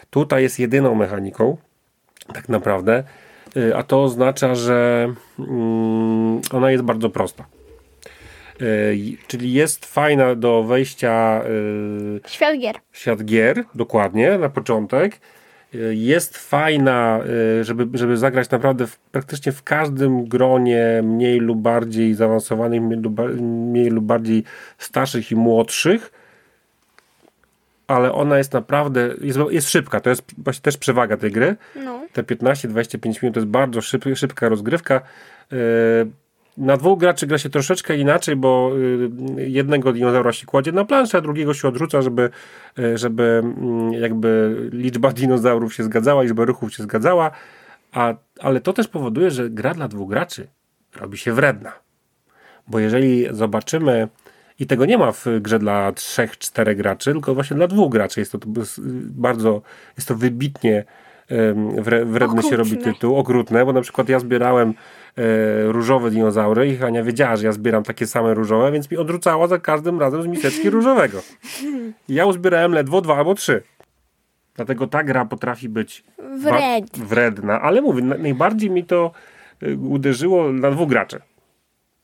Tutaj 0.09 0.43
jest 0.43 0.59
jedyną 0.59 0.95
mechaniką, 0.95 1.57
tak 2.33 2.49
naprawdę, 2.49 3.03
y, 3.57 3.75
a 3.75 3.83
to 3.83 4.03
oznacza, 4.03 4.55
że 4.55 5.13
mm, 5.39 6.41
ona 6.51 6.71
jest 6.71 6.83
bardzo 6.83 7.09
prosta. 7.09 7.45
Y, 8.61 9.17
czyli 9.27 9.53
jest 9.53 9.85
fajna 9.85 10.35
do 10.35 10.63
wejścia 10.63 11.41
y, 12.25 12.29
świat 12.29 12.59
gier. 12.59 12.75
Świat 12.91 13.25
gier, 13.25 13.63
dokładnie, 13.75 14.37
na 14.37 14.49
początek. 14.49 15.19
Jest 15.91 16.37
fajna, 16.37 17.19
żeby, 17.61 17.97
żeby 17.97 18.17
zagrać 18.17 18.49
naprawdę 18.49 18.87
w, 18.87 18.99
praktycznie 18.99 19.51
w 19.51 19.63
każdym 19.63 20.25
gronie 20.25 21.01
mniej 21.03 21.39
lub 21.39 21.59
bardziej 21.59 22.13
zaawansowanych, 22.13 22.81
mniej 22.81 22.99
lub, 22.99 23.19
mniej 23.41 23.89
lub 23.89 24.05
bardziej 24.05 24.43
starszych 24.77 25.31
i 25.31 25.35
młodszych 25.35 26.11
ale 27.87 28.11
ona 28.11 28.37
jest 28.37 28.53
naprawdę, 28.53 29.09
jest, 29.21 29.39
jest 29.49 29.69
szybka, 29.69 29.99
to 29.99 30.09
jest 30.09 30.23
właśnie 30.37 30.61
też 30.61 30.77
przewaga 30.77 31.17
tej 31.17 31.31
gry. 31.31 31.55
No. 31.75 32.01
Te 32.13 32.23
15-25 32.23 33.23
minut 33.23 33.33
to 33.33 33.39
jest 33.39 33.47
bardzo 33.47 33.81
szyb, 33.81 34.05
szybka 34.15 34.49
rozgrywka. 34.49 35.01
Yy, 35.51 35.57
na 36.57 36.77
dwóch 36.77 36.99
graczy 36.99 37.27
gra 37.27 37.37
się 37.37 37.49
troszeczkę 37.49 37.97
inaczej, 37.97 38.35
bo 38.35 38.71
yy, 39.37 39.49
jednego 39.49 39.93
dinozaura 39.93 40.33
się 40.33 40.45
kładzie 40.45 40.71
na 40.71 40.85
planszę, 40.85 41.17
a 41.17 41.21
drugiego 41.21 41.53
się 41.53 41.67
odrzuca, 41.67 42.01
żeby, 42.01 42.29
yy, 42.77 42.97
żeby 42.97 43.23
mm, 43.23 43.93
jakby 43.93 44.55
liczba 44.71 45.11
dinozaurów 45.11 45.73
się 45.73 45.83
zgadzała, 45.83 46.23
liczba 46.23 46.45
ruchów 46.45 46.73
się 46.73 46.83
zgadzała, 46.83 47.31
a, 47.91 48.13
ale 48.39 48.61
to 48.61 48.73
też 48.73 48.87
powoduje, 48.87 49.31
że 49.31 49.49
gra 49.49 49.73
dla 49.73 49.87
dwóch 49.87 50.09
graczy 50.09 50.47
robi 50.95 51.17
się 51.17 51.33
wredna. 51.33 51.71
Bo 52.67 52.79
jeżeli 52.79 53.27
zobaczymy 53.31 54.07
i 54.59 54.67
tego 54.67 54.85
nie 54.85 54.97
ma 54.97 55.11
w 55.11 55.25
grze 55.41 55.59
dla 55.59 55.91
trzech, 55.91 56.37
czterech 56.37 56.77
graczy, 56.77 57.11
tylko 57.11 57.35
właśnie 57.35 57.57
dla 57.57 57.67
dwóch 57.67 57.91
graczy. 57.91 58.19
Jest 58.19 58.31
to 58.31 58.37
bardzo, 59.09 59.61
jest 59.97 60.07
to 60.07 60.15
wybitnie 60.15 60.85
wredny 62.05 62.43
się 62.43 62.55
robi 62.55 62.77
tytuł, 62.77 63.15
okrutne, 63.15 63.65
bo 63.65 63.73
na 63.73 63.81
przykład 63.81 64.09
ja 64.09 64.19
zbierałem 64.19 64.73
e, 65.17 65.23
różowe 65.71 66.11
dinozaury 66.11 66.67
i 66.67 66.77
Hania 66.77 67.03
wiedziała, 67.03 67.35
że 67.35 67.45
ja 67.45 67.51
zbieram 67.51 67.83
takie 67.83 68.07
same 68.07 68.33
różowe, 68.33 68.71
więc 68.71 68.91
mi 68.91 68.97
odrzucała 68.97 69.47
za 69.47 69.59
każdym 69.59 69.99
razem 69.99 70.23
z 70.23 70.27
miseczki 70.27 70.69
różowego. 70.69 71.21
I 72.07 72.13
ja 72.13 72.25
uzbierałem 72.25 72.71
ledwo 72.71 73.01
dwa 73.01 73.17
albo 73.17 73.35
trzy. 73.35 73.63
Dlatego 74.55 74.87
ta 74.87 75.03
gra 75.03 75.25
potrafi 75.25 75.69
być 75.69 76.03
Wred. 76.17 76.97
wredna, 76.97 77.61
ale 77.61 77.81
mówię, 77.81 78.01
najbardziej 78.03 78.69
mi 78.69 78.83
to 78.83 79.11
e, 79.61 79.75
uderzyło 79.75 80.51
na 80.51 80.71
dwóch 80.71 80.89
graczy. 80.89 81.19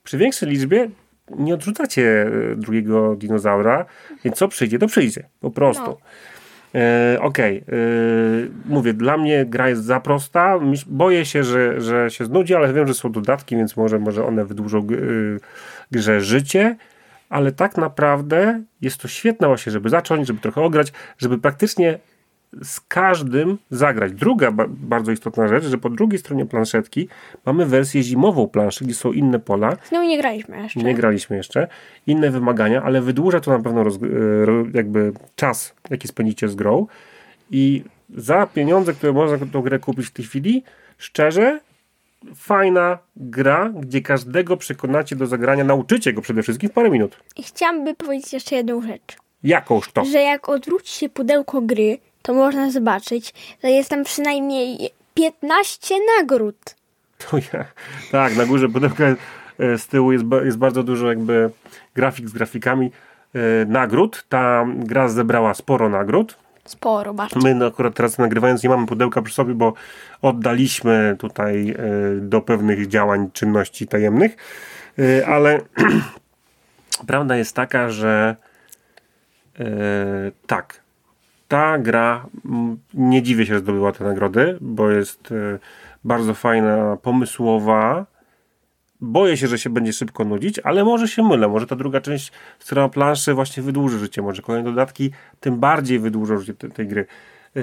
Przy 0.02 0.18
większej 0.18 0.48
liczbie 0.48 0.90
nie 1.30 1.54
odrzucacie 1.54 2.26
e, 2.52 2.56
drugiego 2.56 3.16
dinozaura, 3.16 3.84
więc 4.24 4.36
co 4.36 4.48
przyjdzie, 4.48 4.78
to 4.78 4.86
przyjdzie. 4.86 5.28
Po 5.40 5.50
prostu. 5.50 5.86
No. 5.86 5.96
E, 6.74 7.18
Okej, 7.20 7.62
okay. 7.62 7.78
e, 7.78 7.80
mówię, 8.64 8.94
dla 8.94 9.16
mnie 9.16 9.46
gra 9.46 9.68
jest 9.68 9.84
za 9.84 10.00
prosta. 10.00 10.58
Boję 10.86 11.24
się, 11.24 11.44
że, 11.44 11.80
że 11.80 12.10
się 12.10 12.24
znudzi, 12.24 12.54
ale 12.54 12.72
wiem, 12.72 12.86
że 12.86 12.94
są 12.94 13.12
dodatki, 13.12 13.56
więc 13.56 13.76
może, 13.76 13.98
może 13.98 14.26
one 14.26 14.44
wydłużą 14.44 14.78
e, 14.78 14.84
grze 15.90 16.20
życie. 16.20 16.76
Ale 17.28 17.52
tak 17.52 17.76
naprawdę 17.76 18.62
jest 18.80 18.98
to 18.98 19.08
świetne 19.08 19.48
właśnie, 19.48 19.72
żeby 19.72 19.88
zacząć, 19.88 20.26
żeby 20.26 20.40
trochę 20.40 20.60
ograć, 20.60 20.92
żeby 21.18 21.38
praktycznie 21.38 21.98
z 22.62 22.80
każdym 22.80 23.58
zagrać. 23.70 24.12
Druga 24.12 24.50
ba 24.50 24.64
bardzo 24.68 25.12
istotna 25.12 25.48
rzecz, 25.48 25.64
że 25.64 25.78
po 25.78 25.90
drugiej 25.90 26.18
stronie 26.18 26.46
planszetki 26.46 27.08
mamy 27.46 27.66
wersję 27.66 28.02
zimową 28.02 28.48
planszy, 28.48 28.84
gdzie 28.84 28.94
są 28.94 29.12
inne 29.12 29.38
pola. 29.38 29.76
No 29.92 30.02
nie 30.02 30.18
graliśmy 30.18 30.62
jeszcze. 30.62 30.80
Nie 30.80 30.94
graliśmy 30.94 31.36
jeszcze. 31.36 31.68
Inne 32.06 32.30
wymagania, 32.30 32.82
ale 32.82 33.02
wydłuża 33.02 33.40
to 33.40 33.50
na 33.50 33.64
pewno 33.64 33.82
e, 33.82 33.86
jakby 34.74 35.12
czas, 35.36 35.74
jaki 35.90 36.08
spędzicie 36.08 36.48
z 36.48 36.54
grą. 36.54 36.86
I 37.50 37.82
za 38.16 38.46
pieniądze, 38.46 38.92
które 38.92 39.12
można 39.12 39.46
tą 39.52 39.62
grę 39.62 39.78
kupić 39.78 40.06
w 40.06 40.10
tej 40.10 40.24
chwili, 40.24 40.62
szczerze, 40.98 41.60
fajna 42.34 42.98
gra, 43.16 43.72
gdzie 43.80 44.00
każdego 44.00 44.56
przekonacie 44.56 45.16
do 45.16 45.26
zagrania, 45.26 45.64
nauczycie 45.64 46.12
go 46.12 46.22
przede 46.22 46.42
wszystkim 46.42 46.70
w 46.70 46.72
parę 46.72 46.90
minut. 46.90 47.16
I 47.36 47.42
chciałabym 47.42 47.96
powiedzieć 47.96 48.32
jeszcze 48.32 48.56
jedną 48.56 48.82
rzecz. 48.82 49.16
Jakąż 49.42 49.92
to? 49.92 50.04
Że 50.04 50.18
jak 50.18 50.48
odwróci 50.48 50.92
się 50.98 51.08
pudełko 51.08 51.60
gry, 51.60 51.98
to 52.24 52.34
można 52.34 52.70
zobaczyć, 52.70 53.34
że 53.62 53.70
jest 53.70 53.90
tam 53.90 54.04
przynajmniej 54.04 54.90
15 55.14 55.94
nagród. 56.18 56.56
To 57.18 57.36
ja, 57.36 57.64
tak, 58.12 58.36
na 58.36 58.46
górze 58.46 58.68
pudełka 58.68 59.04
e, 59.04 59.78
z 59.78 59.86
tyłu 59.86 60.12
jest, 60.12 60.24
jest 60.44 60.58
bardzo 60.58 60.82
dużo 60.82 61.08
jakby 61.08 61.50
grafik 61.94 62.28
z 62.28 62.32
grafikami 62.32 62.90
e, 63.34 63.38
nagród. 63.66 64.24
Ta 64.28 64.66
gra 64.76 65.08
zebrała 65.08 65.54
sporo 65.54 65.88
nagród. 65.88 66.38
Sporo, 66.64 67.14
bardzo. 67.14 67.40
My 67.40 67.54
no, 67.54 67.66
akurat 67.66 67.94
teraz 67.94 68.18
nagrywając 68.18 68.62
nie 68.62 68.68
mamy 68.68 68.86
pudełka 68.86 69.22
przy 69.22 69.34
sobie, 69.34 69.54
bo 69.54 69.72
oddaliśmy 70.22 71.16
tutaj 71.18 71.70
e, 71.70 71.74
do 72.20 72.40
pewnych 72.40 72.88
działań, 72.88 73.30
czynności 73.32 73.86
tajemnych, 73.86 74.36
ale 75.26 75.60
prawda 77.06 77.36
jest 77.36 77.56
taka, 77.56 77.90
że 77.90 78.36
tak, 80.46 80.83
ta 81.48 81.78
gra, 81.78 82.26
nie 82.94 83.22
dziwię 83.22 83.46
się, 83.46 83.54
że 83.54 83.60
zdobyła 83.60 83.92
te 83.92 84.04
nagrody, 84.04 84.58
bo 84.60 84.90
jest 84.90 85.32
e, 85.32 85.58
bardzo 86.04 86.34
fajna, 86.34 86.96
pomysłowa. 87.02 88.06
Boję 89.00 89.36
się, 89.36 89.46
że 89.46 89.58
się 89.58 89.70
będzie 89.70 89.92
szybko 89.92 90.24
nudzić, 90.24 90.58
ale 90.58 90.84
może 90.84 91.08
się 91.08 91.22
mylę. 91.22 91.48
Może 91.48 91.66
ta 91.66 91.76
druga 91.76 92.00
część 92.00 92.32
strona 92.58 92.88
planszy 92.88 93.34
właśnie 93.34 93.62
wydłuży 93.62 93.98
życie. 93.98 94.22
Może 94.22 94.42
kolejne 94.42 94.70
dodatki 94.70 95.10
tym 95.40 95.60
bardziej 95.60 95.98
wydłużą 95.98 96.38
życie 96.38 96.54
tej, 96.54 96.70
tej 96.70 96.86
gry. 96.86 97.06
E, 97.56 97.60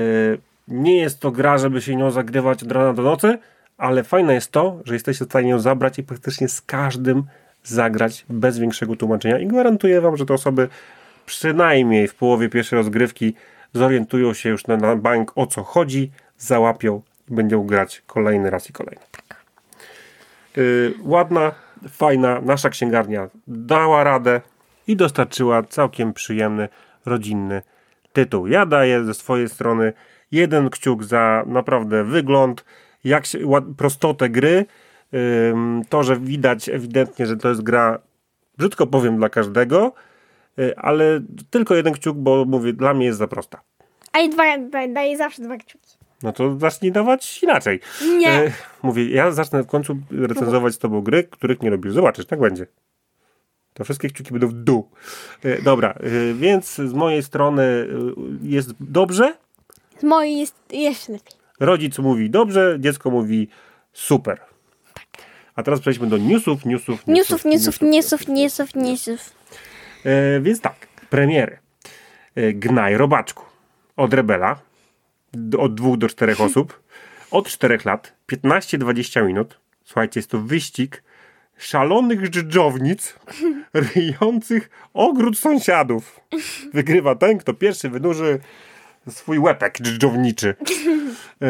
nie 0.67 0.97
jest 0.97 1.19
to 1.19 1.31
gra, 1.31 1.57
żeby 1.57 1.81
się 1.81 1.95
nią 1.95 2.11
zagrywać 2.11 2.63
od 2.63 2.71
rana 2.71 2.93
do 2.93 3.01
nocy, 3.01 3.38
ale 3.77 4.03
fajne 4.03 4.33
jest 4.33 4.51
to, 4.51 4.79
że 4.85 4.93
jesteście 4.93 5.25
w 5.25 5.27
stanie 5.27 5.50
ją 5.50 5.59
zabrać 5.59 6.00
i 6.00 6.03
praktycznie 6.03 6.47
z 6.47 6.61
każdym 6.61 7.23
zagrać 7.63 8.25
bez 8.29 8.59
większego 8.59 8.95
tłumaczenia 8.95 9.39
i 9.39 9.47
gwarantuję 9.47 10.01
wam, 10.01 10.17
że 10.17 10.25
te 10.25 10.33
osoby 10.33 10.69
przynajmniej 11.25 12.07
w 12.07 12.15
połowie 12.15 12.50
pierwszej 12.50 12.77
rozgrywki 12.77 13.33
zorientują 13.73 14.33
się 14.33 14.49
już 14.49 14.67
na, 14.67 14.77
na 14.77 14.95
bank 14.95 15.31
o 15.35 15.47
co 15.47 15.63
chodzi, 15.63 16.11
załapią 16.37 17.01
i 17.29 17.33
będą 17.33 17.63
grać 17.63 18.03
kolejny 18.07 18.49
raz 18.49 18.69
i 18.69 18.73
kolejny. 18.73 19.01
Tak. 19.11 19.45
Yy, 20.57 20.93
ładna, 21.03 21.51
fajna, 21.89 22.41
nasza 22.41 22.69
księgarnia 22.69 23.29
dała 23.47 24.03
radę 24.03 24.41
i 24.87 24.95
dostarczyła 24.95 25.63
całkiem 25.63 26.13
przyjemny, 26.13 26.69
rodzinny 27.05 27.61
tytuł. 28.13 28.47
Ja 28.47 28.65
daję 28.65 29.03
ze 29.03 29.13
swojej 29.13 29.49
strony 29.49 29.93
jeden 30.31 30.69
kciuk 30.69 31.03
za 31.03 31.43
naprawdę 31.47 32.03
wygląd, 32.03 32.65
jak 33.03 33.25
się, 33.25 33.39
prostotę 33.77 34.29
gry, 34.29 34.65
to, 35.89 36.03
że 36.03 36.19
widać 36.19 36.69
ewidentnie, 36.69 37.25
że 37.25 37.37
to 37.37 37.49
jest 37.49 37.61
gra, 37.61 37.99
brzydko 38.57 38.87
powiem, 38.87 39.17
dla 39.17 39.29
każdego, 39.29 39.93
ale 40.77 41.22
tylko 41.50 41.75
jeden 41.75 41.93
kciuk, 41.93 42.17
bo 42.17 42.46
mówię, 42.46 42.74
dla 42.74 42.93
mnie 42.93 43.05
jest 43.05 43.20
za 43.20 43.27
prosta. 43.27 43.62
A 44.12 44.20
i 44.20 44.29
dwa, 44.29 44.43
daję 44.88 45.17
zawsze 45.17 45.41
dwa 45.41 45.58
kciuki. 45.58 45.98
No 46.24 46.31
to 46.31 46.60
zacznij 46.60 46.91
dawać 46.91 47.43
inaczej. 47.43 47.79
Nie. 48.17 48.29
E, 48.29 48.51
mówię, 48.84 49.10
ja 49.10 49.31
zacznę 49.31 49.63
w 49.63 49.67
końcu 49.67 49.98
recenzować 50.12 50.74
z 50.74 50.77
tobą 50.77 51.01
gry, 51.01 51.24
których 51.24 51.62
nie 51.62 51.70
robisz. 51.70 51.93
Zobaczysz, 51.93 52.25
tak 52.25 52.39
będzie. 52.39 52.67
To 53.74 53.84
wszystkie 53.84 54.10
kciuki 54.10 54.31
będą 54.31 54.48
w 54.48 54.53
dół. 54.53 54.89
E, 55.43 55.62
dobra, 55.62 55.96
więc 56.34 56.75
z 56.75 56.93
mojej 56.93 57.24
strony 57.24 57.88
jest 58.43 58.72
dobrze. 58.79 59.34
Z 60.00 60.03
mojej 60.03 60.38
jest 60.38 60.55
jeszcze 60.72 61.13
lepiej. 61.13 61.34
Rodzic 61.60 62.00
mówi 62.00 62.29
dobrze, 62.29 62.77
dziecko 62.79 63.12
mówi 63.12 63.48
super. 63.93 64.39
Tak. 64.93 65.05
A 65.55 65.63
teraz 65.63 65.79
przejdźmy 65.79 66.08
do 66.08 66.17
newsów, 66.17 66.65
newsów, 66.65 67.08
newsów, 67.08 67.46
newsów, 67.46 67.81
newsów, 67.81 68.27
newsów, 68.27 68.75
newsów. 68.75 69.20
E, 69.20 69.40
więc 70.41 70.62
tak, 70.62 70.88
premiery. 71.10 71.58
E, 72.36 72.53
Gnaj 72.53 72.98
robaczku. 72.98 73.46
Od 73.98 74.13
Rebela. 74.13 74.60
Od 75.58 75.75
dwóch 75.75 75.98
do 75.98 76.10
czterech 76.10 76.41
osób. 76.48 76.84
Od 77.31 77.48
czterech 77.48 77.86
lat. 77.86 78.13
15-20 78.31 79.25
minut. 79.25 79.60
Słuchajcie, 79.84 80.20
jest 80.20 80.31
to 80.31 80.39
wyścig 80.39 81.03
szalonych 81.58 82.29
dżdżownic 82.29 83.15
ryjących 83.96 84.70
ogród 84.93 85.39
sąsiadów. 85.39 86.20
Wygrywa 86.74 87.15
ten, 87.15 87.38
kto 87.38 87.53
pierwszy 87.53 87.89
wynurzy 87.89 88.39
swój 89.10 89.39
łepek 89.39 89.77
dżdżowniczy. 89.81 90.55
E, 91.41 91.48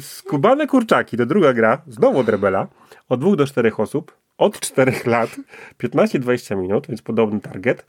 skubane 0.00 0.66
kurczaki 0.66 1.16
to 1.16 1.26
druga 1.26 1.52
gra, 1.52 1.82
znowu 1.88 2.18
od 2.18 2.28
Rebela, 2.28 2.66
od 3.08 3.20
dwóch 3.20 3.36
do 3.36 3.46
czterech 3.46 3.80
osób, 3.80 4.16
od 4.38 4.60
czterech 4.60 5.06
lat, 5.06 5.36
15-20 5.82 6.56
minut, 6.56 6.86
więc 6.88 7.02
podobny 7.02 7.40
target. 7.40 7.86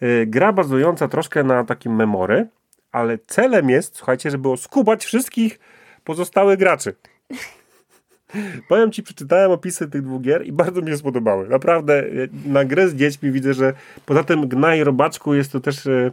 E, 0.00 0.26
gra 0.26 0.52
bazująca 0.52 1.08
troszkę 1.08 1.44
na 1.44 1.64
takim 1.64 1.96
memory, 1.96 2.48
ale 2.92 3.18
celem 3.26 3.70
jest, 3.70 3.96
słuchajcie, 3.96 4.30
żeby 4.30 4.56
skubać 4.56 5.04
wszystkich 5.04 5.58
pozostałych 6.04 6.58
graczy. 6.58 6.94
Powiem 8.68 8.92
ci, 8.92 9.02
przeczytałem 9.02 9.50
opisy 9.50 9.88
tych 9.88 10.02
dwóch 10.02 10.22
gier 10.22 10.46
i 10.46 10.52
bardzo 10.52 10.82
mi 10.82 10.88
się 10.88 10.96
spodobały. 10.96 11.48
Naprawdę, 11.48 11.98
e, 11.98 12.04
na 12.44 12.64
grę 12.64 12.88
z 12.88 12.94
dziećmi 12.94 13.30
widzę, 13.30 13.54
że 13.54 13.72
poza 14.06 14.24
tym 14.24 14.48
Gnaj 14.48 14.84
Robaczku 14.84 15.34
jest 15.34 15.52
to 15.52 15.60
też 15.60 15.86
e, 15.86 16.12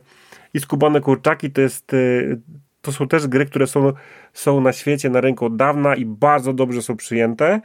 i 0.53 0.59
Skubane 0.59 1.01
Kurczaki 1.01 1.51
to 1.51 1.61
jest 1.61 1.91
to 2.85 2.91
są 2.91 3.07
też 3.07 3.27
gry, 3.27 3.45
które 3.45 3.67
są, 3.67 3.93
są 4.33 4.61
na 4.61 4.73
świecie, 4.73 5.09
na 5.09 5.21
rynku 5.21 5.45
od 5.45 5.55
dawna 5.55 5.95
i 5.95 6.05
bardzo 6.05 6.53
dobrze 6.53 6.81
są 6.81 6.97
przyjęte. 6.97 7.61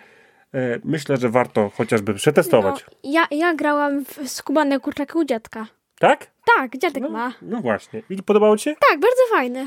Myślę, 0.85 1.17
że 1.17 1.29
warto 1.29 1.69
chociażby 1.69 2.15
przetestować. 2.15 2.87
No, 2.89 3.11
ja, 3.11 3.27
ja 3.31 3.55
grałam 3.55 4.05
w 4.05 4.29
Skubane 4.29 4.81
Kurczaki 4.81 5.19
u 5.19 5.25
dziadka. 5.25 5.67
Tak? 5.99 6.31
Tak, 6.57 6.79
dziadek 6.79 7.03
no, 7.03 7.11
ma. 7.11 7.33
No 7.43 7.61
właśnie. 7.61 8.03
I 8.11 8.23
podobało 8.23 8.57
ci 8.57 8.65
się? 8.65 8.75
Tak, 8.91 9.01
bardzo 9.01 9.23
fajne. 9.31 9.67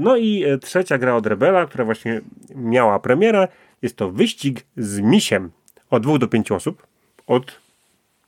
No 0.00 0.16
i 0.16 0.44
trzecia 0.62 0.98
gra 0.98 1.14
od 1.14 1.26
Rebela, 1.26 1.66
która 1.66 1.84
właśnie 1.84 2.20
miała 2.54 2.98
premierę, 2.98 3.48
jest 3.82 3.96
to 3.96 4.10
wyścig 4.10 4.66
z 4.76 5.00
misiem 5.00 5.50
od 5.90 6.02
dwóch 6.02 6.18
do 6.18 6.28
pięciu 6.28 6.54
osób, 6.54 6.86
od 7.26 7.60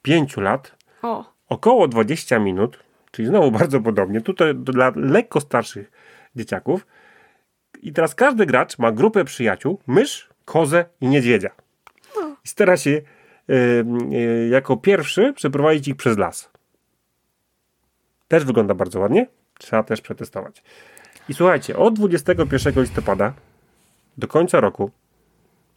pięciu 0.03 0.41
lat, 0.41 0.77
o. 1.03 1.25
około 1.49 1.89
20 1.89 2.39
minut, 2.39 2.79
czyli 3.11 3.29
znowu 3.29 3.51
bardzo 3.59 3.81
podobnie, 3.81 4.21
tutaj 4.21 4.55
dla 4.55 4.93
lekko 4.97 5.41
starszych 5.41 5.91
dzieciaków. 6.37 6.87
I 7.83 7.93
teraz 7.93 8.15
każdy 8.15 8.47
gracz 8.47 8.79
ma 8.79 8.93
grupę 8.93 9.25
przyjaciół, 9.25 9.81
mysz, 9.87 10.29
kozę 10.47 10.85
i 11.01 11.09
niedźwiedzia. 11.09 11.51
I 12.45 12.49
stara 12.49 12.77
się 12.77 12.91
y, 12.91 13.03
y, 14.13 14.49
jako 14.51 14.77
pierwszy 14.77 15.33
przeprowadzić 15.33 15.89
ich 15.89 15.97
przez 15.97 16.19
las. 16.19 16.51
Też 18.29 18.45
wygląda 18.45 18.75
bardzo 18.75 19.01
ładnie. 19.01 19.27
Trzeba 19.59 19.83
też 19.83 20.01
przetestować. 20.01 20.63
I 21.29 21.35
słuchajcie, 21.35 21.77
od 21.77 21.95
21 21.95 22.83
listopada 22.83 23.33
do 24.19 24.29
końca 24.29 24.61
roku 24.61 24.91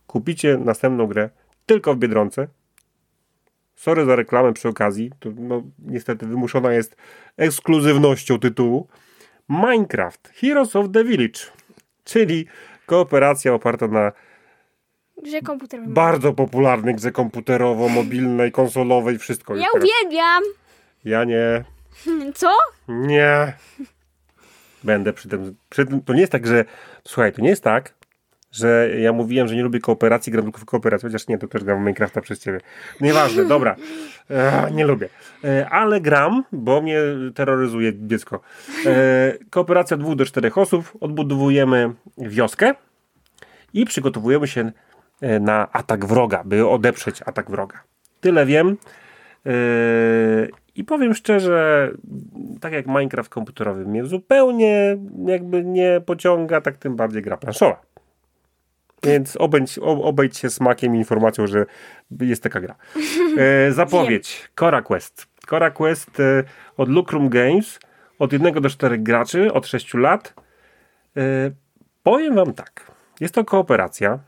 kupicie 0.08 0.58
następną 0.58 1.08
grę 1.08 1.30
tylko 1.66 1.94
w 1.94 1.98
Biedronce. 1.98 2.48
Sorry 3.76 4.06
za 4.06 4.16
reklamę 4.16 4.54
przy 4.54 4.68
okazji, 4.68 5.12
to 5.20 5.30
no, 5.36 5.64
niestety 5.80 6.26
wymuszona 6.26 6.74
jest 6.74 6.96
ekskluzywnością 7.38 8.40
tytułu. 8.40 8.88
Minecraft 9.50 10.30
Heroes 10.36 10.76
of 10.76 10.86
the 10.94 11.04
Village, 11.04 11.40
czyli 12.04 12.46
kooperacja 12.86 13.54
oparta 13.54 13.88
na 13.88 14.12
grze 15.24 15.42
komputerowej. 15.42 15.94
Bardzo 15.94 16.34
popularnej 16.34 16.96
grze 16.96 17.12
komputerowo, 17.12 17.90
mobilnej, 17.90 18.52
konsolowej, 18.52 19.18
wszystko. 19.18 19.56
Ja 19.56 19.68
uwielbiam! 19.76 20.44
Ja 21.06 21.24
nie. 21.24 21.64
Co? 22.36 22.52
Nie. 22.88 23.54
Będę 24.84 25.14
przy 25.14 25.30
tym, 25.30 25.56
przy 25.70 25.86
tym. 25.86 26.02
To 26.02 26.14
nie 26.14 26.20
jest 26.20 26.32
tak, 26.32 26.48
że. 26.48 26.66
Słuchaj, 27.04 27.34
to 27.34 27.42
nie 27.42 27.50
jest 27.50 27.64
tak, 27.64 27.94
że 28.52 28.90
ja 29.00 29.14
mówiłem, 29.14 29.48
że 29.48 29.56
nie 29.56 29.64
lubię 29.64 29.80
kooperacji, 29.80 30.32
gram 30.32 30.46
tylko 30.46 30.60
w 30.60 30.66
kooperacji, 30.66 31.08
chociaż 31.08 31.28
nie, 31.28 31.38
to 31.38 31.48
też 31.48 31.64
gram 31.64 31.78
w 31.78 31.82
Minecrafta 31.82 32.22
przez 32.22 32.40
ciebie. 32.40 32.60
Nieważne, 33.02 33.46
dobra. 33.56 33.76
E, 34.30 34.72
nie 34.72 34.86
lubię. 34.86 35.10
E, 35.44 35.70
ale 35.70 36.02
gram, 36.02 36.44
bo 36.52 36.82
mnie 36.82 37.00
terroryzuje 37.36 37.94
dziecko. 37.96 38.40
E, 38.86 39.34
kooperacja 39.50 39.98
dwóch 39.98 40.16
do 40.16 40.26
czterech 40.26 40.58
osób, 40.58 40.92
odbudowujemy 41.00 41.94
wioskę 42.18 42.74
i 43.74 43.86
przygotowujemy 43.86 44.48
się 44.48 44.72
na 45.22 45.72
atak 45.72 46.05
wroga, 46.05 46.44
by 46.46 46.68
odeprzeć 46.68 47.22
atak 47.25 47.51
wroga. 47.51 47.84
Tyle 48.22 48.46
wiem. 48.46 48.77
E, 49.46 49.51
I 50.75 50.84
powiem 50.84 51.14
szczerze, 51.14 51.92
tak 52.62 52.74
jak 52.74 52.88
Minecraft 52.88 53.29
komputerowy 53.29 53.86
mnie 53.86 54.05
zupełnie 54.05 54.98
jakby 55.25 55.64
nie 55.64 56.01
pociąga, 56.05 56.62
tak 56.62 56.77
tym 56.77 56.96
bardziej 56.96 57.22
gra 57.22 57.38
planszowa. 57.38 57.82
Więc 59.03 59.36
obejdź, 59.36 59.77
obejdź 59.82 60.38
się 60.38 60.50
smakiem 60.50 60.96
i 60.96 60.98
informacją, 60.98 61.48
że 61.48 61.66
jest 62.22 62.44
taka 62.44 62.60
gra. 62.60 62.75
E, 63.38 63.72
zapowiedź. 63.72 64.50
Cora 64.55 64.82
Quest. 64.82 65.27
Cora 65.48 65.72
Quest 65.72 66.20
e, 66.20 66.44
od 66.77 66.90
Lucrum 66.90 67.29
Games. 67.29 67.79
Od 68.20 68.34
1 68.34 68.53
do 68.53 68.70
4 68.70 68.98
graczy, 68.98 69.53
od 69.53 69.68
6 69.68 69.94
lat. 69.94 70.34
E, 71.18 71.22
powiem 72.03 72.36
wam 72.36 72.53
tak. 72.53 72.92
Jest 73.20 73.34
to 73.34 73.46
kooperacja. 73.46 74.20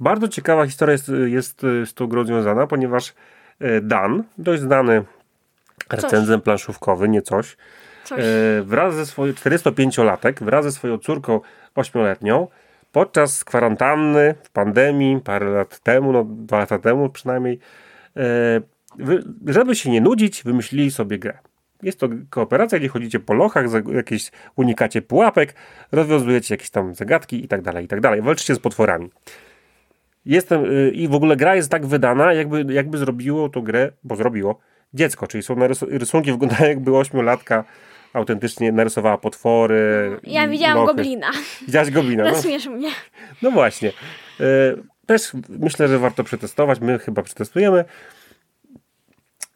Bardzo 0.00 0.28
ciekawa 0.28 0.66
historia 0.66 0.92
jest, 0.92 1.10
jest 1.26 1.60
z 1.60 1.94
tą 1.94 2.06
grą 2.06 2.24
związana, 2.24 2.66
ponieważ 2.66 3.14
e, 3.60 3.80
Dan, 3.80 4.24
dość 4.38 4.62
znany 4.62 5.04
recenzent 5.90 6.44
planszówkowy, 6.44 7.08
nie 7.08 7.22
coś, 7.22 7.56
coś. 8.04 8.18
E, 8.18 8.62
wraz 8.62 8.94
ze 8.94 9.06
swoją 9.06 9.32
45-latek, 9.32 10.44
wraz 10.44 10.64
ze 10.64 10.72
swoją 10.72 10.98
córką 10.98 11.40
8-letnią, 11.76 12.46
podczas 12.92 13.44
kwarantanny, 13.44 14.34
w 14.42 14.50
pandemii, 14.50 15.20
parę 15.20 15.50
lat 15.50 15.78
temu, 15.78 16.12
no 16.12 16.24
dwa 16.24 16.58
lata 16.58 16.78
temu 16.78 17.08
przynajmniej, 17.08 17.58
żeby 19.46 19.74
się 19.74 19.90
nie 19.90 20.00
nudzić, 20.00 20.42
wymyślili 20.42 20.90
sobie 20.90 21.18
grę. 21.18 21.38
Jest 21.82 22.00
to 22.00 22.08
kooperacja, 22.30 22.78
gdzie 22.78 22.88
chodzicie 22.88 23.20
po 23.20 23.34
lochach, 23.34 23.66
jakieś 23.94 24.30
unikacie 24.56 25.02
pułapek, 25.02 25.54
rozwiązujecie 25.92 26.54
jakieś 26.54 26.70
tam 26.70 26.94
zagadki 26.94 27.44
i 27.44 27.48
tak 27.48 27.62
dalej, 27.62 27.84
i 27.84 27.88
tak 27.88 28.00
dalej. 28.00 28.22
Walczycie 28.22 28.54
z 28.54 28.58
potworami. 28.58 29.10
Jestem, 30.30 30.64
y, 30.64 30.90
i 30.90 31.08
w 31.08 31.14
ogóle 31.14 31.36
gra 31.36 31.56
jest 31.56 31.70
tak 31.70 31.86
wydana, 31.86 32.32
jakby, 32.32 32.74
jakby 32.74 32.98
zrobiło 32.98 33.48
tą 33.48 33.62
grę, 33.62 33.92
bo 34.04 34.16
zrobiło, 34.16 34.58
dziecko, 34.94 35.26
czyli 35.26 35.42
są 35.42 35.54
rysunki 35.88 36.32
wyglądają 36.32 36.68
jakby 36.74 36.96
ośmiolatka 36.96 37.64
autentycznie 38.12 38.72
narysowała 38.72 39.18
potwory. 39.18 40.16
Ja 40.22 40.48
widziałam 40.48 40.76
lochy. 40.76 40.94
goblina. 40.94 41.30
Widziałaś 41.66 41.90
goblina, 41.90 42.24
no. 42.24 42.42
Śmieszy 42.42 42.70
mnie. 42.70 42.90
No 43.42 43.50
właśnie. 43.50 43.92
E, 44.40 44.44
też 45.06 45.32
myślę, 45.48 45.88
że 45.88 45.98
warto 45.98 46.24
przetestować. 46.24 46.80
My 46.80 46.98
chyba 46.98 47.22
przetestujemy. 47.22 47.84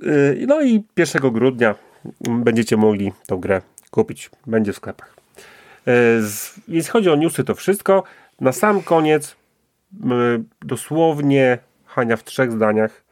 E, 0.02 0.06
no 0.46 0.62
i 0.62 0.84
1 0.96 1.32
grudnia 1.32 1.74
będziecie 2.20 2.76
mogli 2.76 3.12
tą 3.26 3.36
grę 3.36 3.60
kupić. 3.90 4.30
Będzie 4.46 4.72
w 4.72 4.76
sklepach. 4.76 5.14
Jeśli 6.68 6.90
chodzi 6.90 7.10
o 7.10 7.16
newsy, 7.16 7.44
to 7.44 7.54
wszystko. 7.54 8.02
Na 8.40 8.52
sam 8.52 8.82
koniec 8.82 9.36
dosłownie 10.62 11.58
Hania 11.86 12.16
w 12.16 12.24
trzech 12.24 12.52
zdaniach. 12.52 13.04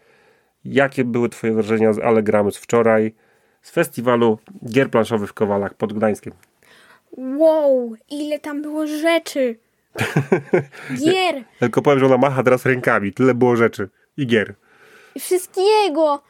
Jakie 0.65 1.05
były 1.05 1.29
twoje 1.29 1.53
wrażenia 1.53 1.93
z 1.93 1.99
Allegramy 1.99 2.53
z 2.53 2.57
wczoraj? 2.57 3.15
z 3.63 3.71
festiwalu 3.71 4.39
gier 4.71 4.91
planszowych 4.91 5.31
w 5.31 5.33
Kowalach 5.33 5.75
pod 5.75 5.93
Gdańskiem. 5.93 6.33
Wow, 7.17 7.95
ile 8.11 8.39
tam 8.39 8.63
było 8.63 8.87
rzeczy. 8.87 9.59
Gier. 11.05 11.45
Tylko 11.59 11.83
powiem, 11.83 11.99
że 11.99 12.07
ona 12.07 12.19
macha 12.19 12.43
teraz 12.43 12.67
rękami. 12.67 13.13
Tyle 13.13 13.35
było 13.35 13.57
rzeczy. 13.57 13.89
I 14.17 14.27
gier. 14.27 14.55
I 15.15 15.21
wszystkiego. 15.21 16.23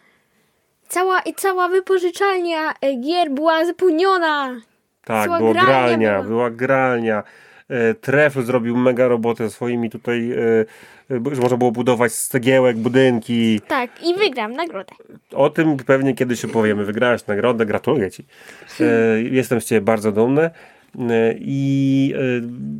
Cała, 0.88 1.20
I 1.20 1.34
cała 1.34 1.68
wypożyczalnia 1.68 2.74
e, 2.80 2.96
gier 2.96 3.30
była 3.30 3.64
zapełniona. 3.64 4.60
Tak, 5.04 5.30
była 5.38 5.52
gralnia 5.52 6.12
była. 6.12 6.28
była 6.28 6.50
gralnia. 6.50 7.22
E, 7.72 7.94
Trefl 7.94 8.42
zrobił 8.42 8.76
mega 8.76 9.08
robotę 9.08 9.50
swoimi 9.50 9.90
tutaj, 9.90 10.32
e, 10.32 10.36
e, 11.10 11.34
że 11.34 11.42
można 11.42 11.56
było 11.56 11.72
budować 11.72 12.12
z 12.12 12.28
cegiełek 12.28 12.76
budynki. 12.76 13.60
Tak, 13.68 13.90
i 14.04 14.14
wygram 14.14 14.52
nagrodę. 14.52 14.94
O 15.34 15.50
tym 15.50 15.76
pewnie 15.76 16.14
kiedyś 16.14 16.44
opowiemy. 16.44 16.84
Wygrałeś 16.84 17.26
nagrodę, 17.26 17.66
gratuluję 17.66 18.10
Ci. 18.10 18.24
Jestem 19.30 19.60
z 19.60 19.64
Ciebie 19.64 19.80
bardzo 19.80 20.12
dumny. 20.12 20.50
I 21.38 22.14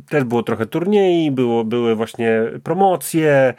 też 0.09 0.23
było 0.23 0.43
trochę 0.43 0.65
turniej, 0.65 1.31
było, 1.31 1.63
były 1.63 1.95
właśnie 1.95 2.41
promocje. 2.63 3.53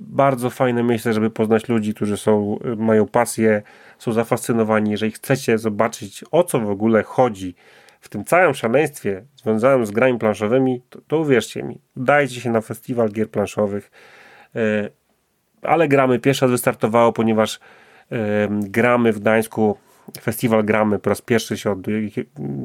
Bardzo 0.00 0.50
fajne 0.50 0.82
miejsce, 0.82 1.12
żeby 1.12 1.30
poznać 1.30 1.68
ludzi, 1.68 1.94
którzy 1.94 2.16
są, 2.16 2.58
mają 2.76 3.06
pasję, 3.06 3.62
są 3.98 4.12
zafascynowani. 4.12 4.90
Jeżeli 4.90 5.12
chcecie 5.12 5.58
zobaczyć, 5.58 6.24
o 6.30 6.44
co 6.44 6.60
w 6.60 6.70
ogóle 6.70 7.02
chodzi 7.02 7.54
w 8.04 8.08
tym 8.08 8.24
całym 8.24 8.54
szaleństwie 8.54 9.24
związanym 9.36 9.86
z 9.86 9.90
grami 9.90 10.18
planszowymi, 10.18 10.82
to, 10.90 11.00
to 11.08 11.18
uwierzcie 11.18 11.62
mi, 11.62 11.80
dajcie 11.96 12.40
się 12.40 12.50
na 12.50 12.60
festiwal 12.60 13.08
gier 13.08 13.30
planszowych, 13.30 13.90
e, 14.56 14.90
ale 15.62 15.88
gramy 15.88 16.18
pierwszy 16.18 16.44
raz 16.44 16.50
wystartowało, 16.50 17.12
ponieważ 17.12 17.60
e, 18.12 18.48
gramy 18.50 19.12
w 19.12 19.20
Gdańsku, 19.20 19.76
festiwal 20.20 20.64
gramy 20.64 20.98
po 20.98 21.10
raz 21.10 21.22
pierwszy 21.22 21.56
się 21.56 21.70
od, 21.70 21.78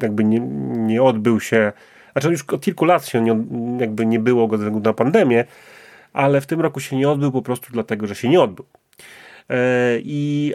jakby 0.02 0.24
nie, 0.24 0.40
nie 0.76 1.02
odbył 1.02 1.40
się, 1.40 1.72
znaczy 2.12 2.30
już 2.30 2.44
od 2.44 2.60
kilku 2.60 2.84
lat 2.84 3.06
się 3.06 3.20
nie, 3.20 3.44
jakby 3.80 4.06
nie 4.06 4.18
było 4.18 4.46
go 4.46 4.56
ze 4.56 4.64
względu 4.64 4.88
na 4.88 4.94
pandemię, 4.94 5.44
ale 6.12 6.40
w 6.40 6.46
tym 6.46 6.60
roku 6.60 6.80
się 6.80 6.96
nie 6.96 7.08
odbył 7.08 7.32
po 7.32 7.42
prostu 7.42 7.68
dlatego, 7.72 8.06
że 8.06 8.14
się 8.14 8.28
nie 8.28 8.40
odbył. 8.40 8.66
E, 9.50 9.56
I 9.98 10.54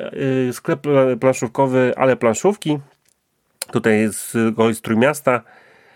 sklep 0.52 0.88
planszówkowy 1.20 1.94
Ale 1.98 2.16
Planszówki, 2.16 2.80
tutaj 3.76 4.10
z, 4.12 4.32
z 4.78 4.82
Trójmiasta, 4.82 5.42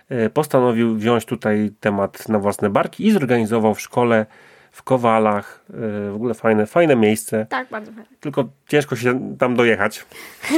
e, 0.10 0.30
postanowił 0.30 0.96
wziąć 0.96 1.26
tutaj 1.26 1.72
temat 1.80 2.30
na 2.30 2.40
własne 2.40 2.70
barki 2.70 3.08
i 3.08 3.12
zorganizował 3.12 3.76
w 3.76 3.82
szkole 3.82 4.26
w 4.72 4.84
Kowalach. 4.84 5.66
W 6.12 6.12
ogóle 6.16 6.34
fajne, 6.34 6.66
fajne 6.66 6.96
miejsce. 6.96 7.46
Tak, 7.50 7.70
bardzo 7.70 7.92
fajne. 7.92 8.10
Tylko 8.20 8.50
ciężko 8.68 8.96
się 8.96 9.38
tam 9.38 9.56
dojechać. 9.56 10.06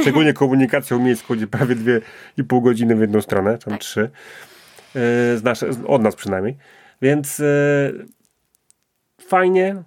Szczególnie 0.00 0.32
komunikacją 0.32 0.98
miejską, 0.98 1.34
gdzie 1.34 1.46
prawie 1.46 1.74
dwie 1.74 2.00
i 2.36 2.44
pół 2.44 2.60
godziny 2.60 2.96
w 2.96 3.00
jedną 3.00 3.20
stronę, 3.20 3.58
czy 3.58 3.70
tak. 3.70 3.80
trzy. 3.80 4.10
Z 4.94 5.42
nasze, 5.42 5.70
od 5.86 6.02
nas 6.02 6.16
przynajmniej. 6.16 6.56
Więc 7.02 7.42
fajnie, 9.20 9.82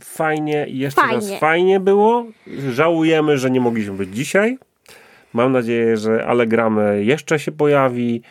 fajnie 0.00 0.66
i 0.66 0.78
jeszcze 0.78 1.00
fajnie. 1.00 1.30
raz 1.30 1.40
fajnie 1.40 1.80
było. 1.80 2.26
Żałujemy, 2.70 3.38
że 3.38 3.50
nie 3.50 3.60
mogliśmy 3.60 3.94
być 3.94 4.14
dzisiaj. 4.16 4.58
Mam 5.32 5.52
nadzieję, 5.52 5.96
że 5.96 6.26
Allegramy 6.26 7.04
jeszcze 7.04 7.38
się 7.38 7.52
pojawi. 7.52 8.22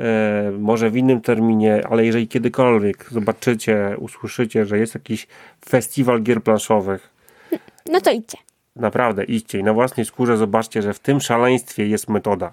E, 0.00 0.52
może 0.58 0.90
w 0.90 0.96
innym 0.96 1.20
terminie, 1.20 1.82
ale 1.90 2.06
jeżeli 2.06 2.28
kiedykolwiek 2.28 3.06
zobaczycie, 3.10 3.96
usłyszycie, 3.98 4.66
że 4.66 4.78
jest 4.78 4.94
jakiś 4.94 5.26
festiwal 5.68 6.22
gier 6.22 6.42
planszowych, 6.42 7.10
no 7.86 8.00
to 8.00 8.10
idźcie. 8.10 8.38
Naprawdę, 8.76 9.24
idźcie 9.24 9.58
i 9.58 9.62
na 9.62 9.72
własnej 9.72 10.06
skórze 10.06 10.36
zobaczcie, 10.36 10.82
że 10.82 10.94
w 10.94 10.98
tym 10.98 11.20
szaleństwie 11.20 11.86
jest 11.86 12.08
metoda. 12.08 12.52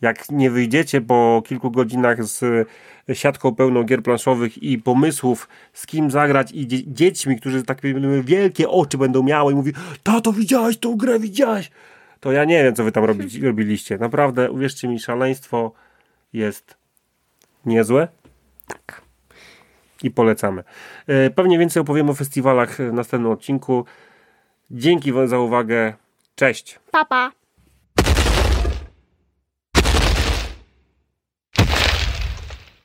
Jak 0.00 0.30
nie 0.30 0.50
wyjdziecie 0.50 1.00
po 1.00 1.42
kilku 1.46 1.70
godzinach 1.70 2.24
z 2.24 2.68
siatką 3.12 3.54
pełną 3.54 3.82
gier 3.82 4.02
planszowych 4.02 4.62
i 4.62 4.78
pomysłów, 4.78 5.48
z 5.72 5.86
kim 5.86 6.10
zagrać 6.10 6.52
i 6.52 6.66
dzie 6.66 6.78
dziećmi, 6.86 7.40
którzy 7.40 7.62
tak 7.62 7.80
wielkie 8.22 8.68
oczy 8.68 8.98
będą 8.98 9.22
miały 9.22 9.52
i 9.52 9.56
mówi, 9.56 9.72
tato 10.02 10.32
widziałeś 10.32 10.78
tą 10.78 10.96
grę, 10.96 11.18
widziałeś? 11.18 11.70
To 12.20 12.32
ja 12.32 12.44
nie 12.44 12.64
wiem, 12.64 12.74
co 12.74 12.84
wy 12.84 12.92
tam 12.92 13.04
robić, 13.04 13.40
robiliście. 13.50 13.98
Naprawdę, 13.98 14.50
uwierzcie 14.50 14.88
mi, 14.88 14.98
szaleństwo 14.98 15.72
jest 16.32 16.76
niezłe. 17.66 18.08
Tak. 18.66 19.02
I 20.02 20.10
polecamy. 20.10 20.64
E, 21.06 21.30
pewnie 21.30 21.58
więcej 21.58 21.80
opowiem 21.80 22.10
o 22.10 22.14
festiwalach 22.14 22.76
w 22.76 22.92
następnym 22.92 23.32
odcinku. 23.32 23.84
Dzięki 24.70 25.12
za 25.26 25.38
uwagę. 25.38 25.94
Cześć. 26.34 26.80
Papa. 26.90 27.30
Pa. 27.30 27.45